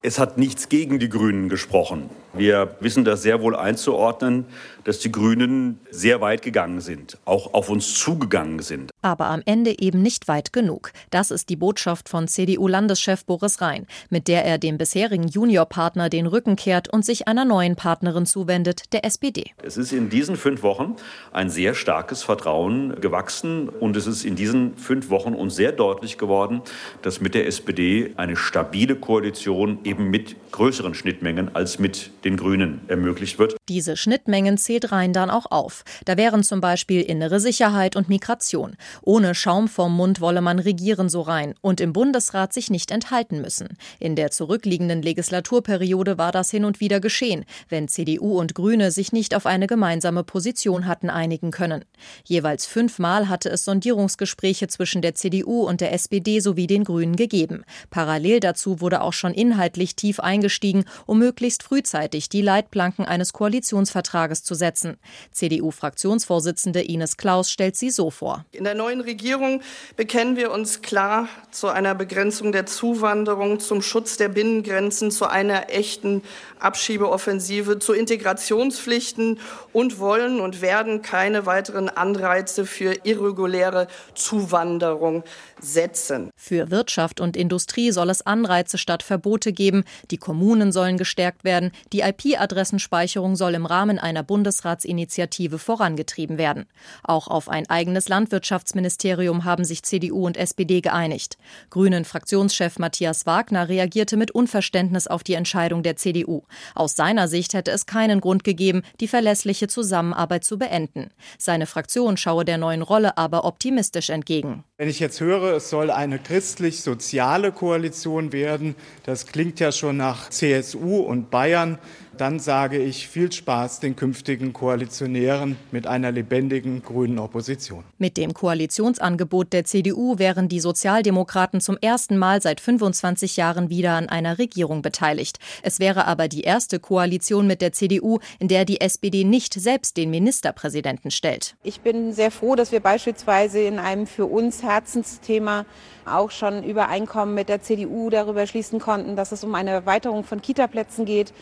Es 0.05 0.19
hat 0.19 0.37
nichts 0.37 0.69
gegen 0.69 0.99
die 0.99 1.09
Grünen 1.09 1.49
gesprochen. 1.49 2.11
Wir 2.35 2.77
wissen 2.81 3.05
das 3.05 3.23
sehr 3.23 3.41
wohl 3.41 3.55
einzuordnen, 3.55 4.47
dass 4.85 4.99
die 4.99 5.13
Grünen 5.13 5.79
sehr 5.91 6.21
weit 6.21 6.43
gegangen 6.43 6.81
sind, 6.81 7.19
auch 7.25 7.53
auf 7.53 7.69
uns 7.69 7.95
zugegangen 7.95 8.61
sind. 8.61 8.91
Aber 9.03 9.27
am 9.27 9.43
Ende 9.45 9.79
eben 9.79 10.03
nicht 10.03 10.29
weit 10.29 10.53
genug. 10.53 10.93
Das 11.11 11.31
ist 11.31 11.51
die 11.51 11.57
Botschaft 11.57 12.09
von 12.09 12.27
CDU-Landeschef 12.27 13.27
Boris 13.27 13.61
Rhein, 13.61 13.87
mit 14.09 14.29
der 14.29 14.45
er 14.45 14.59
dem 14.59 14.79
bisherigen 14.79 15.29
Juniorpartner 15.29 16.09
den 16.09 16.27
Rücken 16.27 16.57
kehrt 16.57 16.89
und 16.93 17.05
sich 17.05 17.29
einer 17.29 17.45
neuen 17.45 17.77
Partnerin 17.77 18.27
zuwendet, 18.27 18.93
der 18.93 19.05
SPD. 19.05 19.51
Es 19.63 19.77
ist 19.77 19.93
in 19.93 20.09
diesen 20.09 20.37
fünf 20.37 20.63
Wochen 20.63 20.97
ein 21.33 21.51
sehr 21.51 21.75
starkes 21.75 22.23
Vertrauen 22.23 23.01
gewachsen 23.01 23.69
und 23.69 23.97
es 23.97 24.07
ist 24.07 24.25
in 24.25 24.37
diesen 24.37 24.77
fünf 24.77 25.11
Wochen 25.11 25.35
uns 25.35 25.55
sehr 25.55 25.73
deutlich 25.73 26.17
geworden, 26.17 26.63
dass 27.03 27.21
mit 27.21 27.35
der 27.35 27.47
SPD 27.47 28.15
eine 28.17 28.37
stabile 28.37 28.97
Koalition 28.97 29.79
eben 29.93 30.09
mit 30.09 30.37
größeren 30.53 30.95
Schnittmengen 30.95 31.55
als 31.55 31.79
mit 31.79 32.11
den 32.25 32.39
Grünen 32.39 32.81
ermöglicht 32.89 33.39
wird. 33.39 33.57
Diese 33.69 33.97
Schnittmengen 33.97 34.57
zählt 34.57 34.91
Rhein 34.91 35.13
dann 35.13 35.29
auch 35.29 35.47
auf. 35.51 35.85
Da 36.07 36.17
wären 36.17 36.43
zum 36.43 36.63
Beispiel 36.63 37.03
innere 37.03 37.41
Sicherheit 37.41 37.95
und 37.95 38.09
Migration. 38.09 38.77
Ohne 39.03 39.35
Schaum 39.35 39.69
vorm 39.69 39.95
Mund 39.95 40.23
wolle 40.23 40.41
man 40.41 40.59
regieren, 40.59 41.11
so 41.11 41.21
rein, 41.21 41.55
und 41.61 41.81
im 41.81 41.93
Bundesrat 41.93 42.55
sich 42.55 42.71
nicht 42.71 42.91
enthalten 42.91 43.43
müssen. 43.43 43.77
In 43.99 44.17
der 44.17 44.31
zurückliegenden 44.31 45.03
Legislaturperiode 45.03 46.17
war 46.17 46.33
das 46.33 46.51
hin 46.51 46.65
und 46.65 46.81
wieder 46.81 47.01
geschehen, 47.01 47.45
wenn 47.69 47.89
CDU 47.89 48.39
und 48.39 48.55
Grüne 48.55 48.91
sich 48.91 49.13
nicht 49.13 49.35
auf 49.35 49.45
eine 49.45 49.67
gemeinsame 49.67 50.25
Position 50.25 50.87
hatten 50.87 51.11
einigen 51.11 51.51
können. 51.51 51.85
Jeweils 52.25 52.65
fünfmal 52.65 53.29
hatte 53.29 53.51
es 53.51 53.65
Sondierungsgespräche 53.65 54.69
zwischen 54.69 55.03
der 55.03 55.15
CDU 55.15 55.65
und 55.65 55.83
der 55.83 55.93
SPD 55.93 56.41
sowie 56.41 56.67
den 56.67 56.85
Grünen 56.85 57.17
gegeben. 57.17 57.65
Parallel 57.91 58.41
dazu 58.41 58.81
wurde 58.81 59.03
auch 59.03 59.13
schon 59.13 59.35
inhaltlich 59.35 59.82
tief 59.91 60.21
eingestiegen, 60.21 60.85
um 61.07 61.19
möglichst 61.19 61.63
frühzeitig 61.63 62.29
die 62.29 62.43
Leitplanken 62.43 63.05
eines 63.05 63.33
Koalitionsvertrages 63.33 64.45
zu 64.45 64.55
setzen. 64.55 64.99
CDU-Fraktionsvorsitzende 65.33 66.81
Ines 66.81 67.17
Klaus 67.17 67.51
stellt 67.51 67.77
sie 67.77 67.91
so 67.91 68.11
vor. 68.11 68.45
In 68.53 68.65
der 68.65 68.75
neuen 68.75 69.01
Regierung 69.01 69.63
bekennen 69.97 70.37
wir 70.37 70.51
uns 70.51 70.83
klar 70.83 71.29
zu 71.51 71.69
einer 71.69 71.95
Begrenzung 71.95 72.53
der 72.53 72.67
Zuwanderung, 72.67 73.61
zum 73.61 73.83
Schutz 73.83 74.17
der 74.17 74.29
Binnengrenzen, 74.29 75.11
zu 75.11 75.27
einer 75.27 75.71
echten 75.71 76.23
Abschiebeoffensive, 76.59 77.79
zu 77.79 77.93
Integrationspflichten 77.93 79.41
und 79.73 79.99
wollen 79.99 80.41
und 80.41 80.63
werden 80.63 81.03
keine 81.03 81.47
weiteren 81.47 81.89
Anreize 81.89 82.65
für 82.67 82.95
irreguläre 83.05 83.89
Zuwanderung 84.15 85.25
setzen. 85.65 86.31
Für 86.37 86.71
Wirtschaft 86.71 87.21
und 87.21 87.37
Industrie 87.37 87.91
soll 87.91 88.11
es 88.11 88.27
Anreize 88.27 88.79
statt 88.79 89.03
Verbote 89.03 89.53
geben. 89.53 89.85
Die 90.11 90.17
Kommunen 90.17 90.73
sollen 90.73 90.99
gestärkt 90.99 91.45
werden. 91.45 91.73
Die 91.93 92.01
IP-Adressenspeicherung 92.01 93.37
soll 93.37 93.55
im 93.55 93.67
Rahmen 93.67 93.99
einer 93.99 94.23
Bundesratsinitiative 94.23 95.59
vorangetrieben 95.59 96.39
werden. 96.39 96.67
Auch 97.03 97.29
auf 97.29 97.49
ein 97.49 97.69
eigenes 97.71 98.09
Landwirtschaftsministerium 98.09 99.45
haben 99.45 99.65
sich 99.65 99.83
CDU 99.83 100.27
und 100.27 100.37
SPD 100.37 100.81
geeinigt. 100.81 101.39
Grünen 101.71 102.05
Fraktionschef 102.05 102.79
Matthias 102.79 103.27
Wagner 103.27 103.69
reagierte 103.69 104.17
mit 104.17 104.31
Unverständnis 104.31 105.07
auf 105.07 105.23
die 105.23 105.35
Entscheidung 105.35 105.83
der 105.83 105.97
CDU. 105.97 106.43
Aus 106.75 106.97
seiner 106.97 107.29
Sicht 107.29 107.55
hätte 107.55 107.71
es 107.71 107.87
keinen 107.87 108.21
Grund 108.21 108.45
gegeben, 108.45 108.83
die 109.01 109.09
verlässliche 109.09 109.69
Zusammenarbeit 109.69 110.45
zu 110.45 110.59
beenden. 110.59 111.11
Seine 111.39 111.67
Fraktion 111.67 112.17
schaue 112.17 112.45
der 112.45 112.59
neuen 112.59 112.83
Rolle 112.83 113.17
aber 113.19 113.45
optimistisch 113.45 114.11
entgegen. 114.11 114.65
Wenn 114.77 114.89
ich 114.89 115.01
jetzt 115.01 115.21
höre, 115.21 115.52
es 115.57 115.71
soll 115.71 115.91
eine 115.91 116.19
christlich-soziale 116.19 117.53
Koalition 117.53 118.33
werden, 118.33 118.75
das 119.05 119.27
klingt 119.27 119.61
ja 119.61 119.73
schon 119.73 119.97
nach 119.97 120.31
CSU 120.31 120.99
und 121.01 121.31
Bayern 121.31 121.79
dann 122.19 122.39
sage 122.39 122.79
ich 122.79 123.09
viel 123.09 123.33
Spaß 123.33 123.81
den 123.81 123.97
künftigen 123.97 124.53
Koalitionären 124.53 125.57
mit 125.71 125.87
einer 125.87 126.13
lebendigen 126.13 126.83
grünen 126.83 127.19
Opposition. 127.19 127.85
Mit 127.99 128.17
dem 128.17 128.35
Koalitionsangebot 128.35 129.53
der 129.53 129.65
CDU 129.65 130.19
wären 130.19 130.49
die 130.49 130.61
Sozialdemokraten 130.61 131.61
zum 131.61 131.79
ersten 131.81 132.19
Mal 132.19 132.43
seit 132.43 132.61
25 132.61 133.37
Jahren 133.37 133.71
wieder 133.71 133.93
an 133.93 134.09
einer 134.09 134.39
Regierung 134.39 134.83
beteiligt. 134.83 135.39
Es 135.63 135.81
wäre 135.81 136.07
aber 136.07 136.29
die 136.29 136.43
erste 136.43 136.79
Koalition 136.79 137.47
mit 137.47 137.63
der 137.63 137.73
CDU, 137.73 138.19
in 138.39 138.49
der 138.49 138.65
die 138.65 138.81
SPD 138.81 139.25
nicht 139.25 139.55
selbst 139.55 139.97
den 139.97 140.11
Ministerpräsidenten 140.11 141.11
stellt. 141.11 141.57
Ich 141.63 141.81
bin 141.81 142.13
sehr 142.13 142.31
froh, 142.31 142.57
dass 142.57 142.73
wir 142.73 142.81
beispielsweise 142.81 143.61
in 143.61 143.79
einem 143.79 144.07
für 144.07 144.27
uns 144.27 144.63
Herzensthema 144.63 145.65
auch 146.05 146.31
schon 146.31 146.63
Übereinkommen 146.63 147.35
mit 147.35 147.49
der 147.49 147.63
CDU 147.63 148.11
darüber 148.11 148.47
schließen 148.47 148.81
konnten, 148.81 149.17
dass 149.17 149.33
es 149.33 149.45
um 149.45 149.55
eine 149.55 149.71
Erweiterung 149.71 150.25
von 150.25 150.43
Kitaplätzen 150.43 151.05
geht 151.05 151.33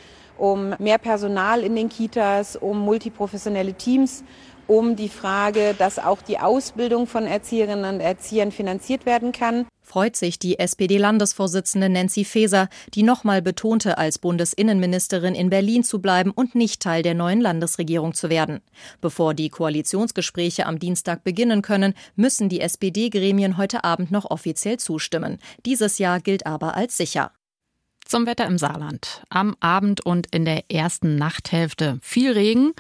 um 0.41 0.75
mehr 0.79 0.99
Personal 0.99 1.63
in 1.63 1.77
den 1.77 1.89
Kitas, 1.89 2.57
um 2.57 2.81
multiprofessionelle 2.81 3.75
Teams, 3.75 4.25
um 4.67 4.97
die 4.97 5.09
Frage, 5.09 5.75
dass 5.77 5.99
auch 5.99 6.23
die 6.23 6.39
Ausbildung 6.39 7.07
von 7.07 7.27
Erzieherinnen 7.27 7.95
und 7.95 8.01
Erziehern 8.01 8.53
finanziert 8.53 9.05
werden 9.05 9.33
kann. 9.33 9.67
Freut 9.83 10.15
sich 10.15 10.39
die 10.39 10.61
SPD-Landesvorsitzende 10.61 11.89
Nancy 11.89 12.25
Faeser, 12.25 12.69
die 12.95 13.03
nochmal 13.03 13.43
betonte, 13.43 13.99
als 13.99 14.21
Bundesinnenministerin 14.21 15.35
in 15.35 15.51
Berlin 15.51 15.83
zu 15.83 16.01
bleiben 16.01 16.31
und 16.31 16.55
nicht 16.55 16.81
Teil 16.81 17.03
der 17.03 17.15
neuen 17.15 17.41
Landesregierung 17.41 18.15
zu 18.15 18.31
werden. 18.31 18.61
Bevor 19.01 19.35
die 19.35 19.49
Koalitionsgespräche 19.49 20.67
am 20.67 20.79
Dienstag 20.79 21.25
beginnen 21.25 21.63
können, 21.63 21.95
müssen 22.15 22.49
die 22.49 22.61
SPD-Gremien 22.61 23.57
heute 23.57 23.83
Abend 23.83 24.13
noch 24.13 24.31
offiziell 24.31 24.79
zustimmen. 24.79 25.39
Dieses 25.67 25.99
Jahr 25.99 26.21
gilt 26.21 26.47
aber 26.47 26.77
als 26.77 26.97
sicher. 26.97 27.33
Zum 28.11 28.27
Wetter 28.27 28.49
im 28.49 28.59
Saarland. 28.59 29.23
Am 29.29 29.55
Abend 29.61 30.05
und 30.05 30.27
in 30.35 30.45
der 30.45 30.69
ersten 30.69 31.15
Nachthälfte 31.15 32.01
viel 32.03 32.33
Regen. 32.33 32.73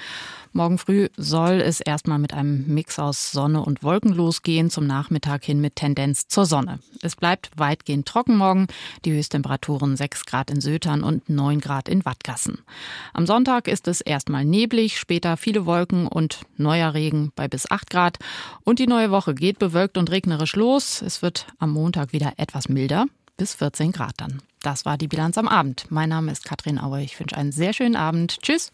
Morgen 0.52 0.76
früh 0.76 1.08
soll 1.16 1.60
es 1.60 1.80
erstmal 1.80 2.18
mit 2.18 2.34
einem 2.34 2.66
Mix 2.66 2.98
aus 2.98 3.30
Sonne 3.30 3.64
und 3.64 3.84
Wolken 3.84 4.12
losgehen, 4.12 4.70
zum 4.70 4.88
Nachmittag 4.88 5.44
hin 5.44 5.60
mit 5.60 5.76
Tendenz 5.76 6.26
zur 6.26 6.46
Sonne. 6.46 6.80
Es 7.00 7.14
bleibt 7.14 7.50
weitgehend 7.56 8.08
trocken 8.08 8.36
morgen, 8.36 8.66
die 9.04 9.12
Höchsttemperaturen 9.12 9.96
6 9.96 10.26
Grad 10.26 10.50
in 10.50 10.60
Sötern 10.60 11.04
und 11.04 11.30
9 11.30 11.60
Grad 11.60 11.88
in 11.88 12.04
Wattgassen. 12.04 12.64
Am 13.12 13.24
Sonntag 13.24 13.68
ist 13.68 13.86
es 13.86 14.00
erstmal 14.00 14.44
neblig, 14.44 14.98
später 14.98 15.36
viele 15.36 15.64
Wolken 15.64 16.08
und 16.08 16.40
neuer 16.56 16.92
Regen 16.92 17.30
bei 17.36 17.46
bis 17.46 17.70
8 17.70 17.88
Grad. 17.88 18.18
Und 18.64 18.80
die 18.80 18.88
neue 18.88 19.12
Woche 19.12 19.36
geht 19.36 19.60
bewölkt 19.60 19.96
und 19.96 20.10
regnerisch 20.10 20.56
los. 20.56 21.00
Es 21.02 21.22
wird 21.22 21.46
am 21.60 21.70
Montag 21.70 22.12
wieder 22.12 22.32
etwas 22.36 22.68
milder, 22.68 23.06
bis 23.40 23.54
14 23.54 23.92
Grad 23.92 24.12
dann. 24.18 24.42
Das 24.60 24.84
war 24.84 24.98
die 24.98 25.08
Bilanz 25.08 25.38
am 25.38 25.48
Abend. 25.48 25.86
Mein 25.88 26.10
Name 26.10 26.30
ist 26.30 26.44
Katrin 26.44 26.78
Aue. 26.78 27.02
Ich 27.02 27.18
wünsche 27.18 27.38
einen 27.38 27.52
sehr 27.52 27.72
schönen 27.72 27.96
Abend. 27.96 28.36
Tschüss. 28.42 28.70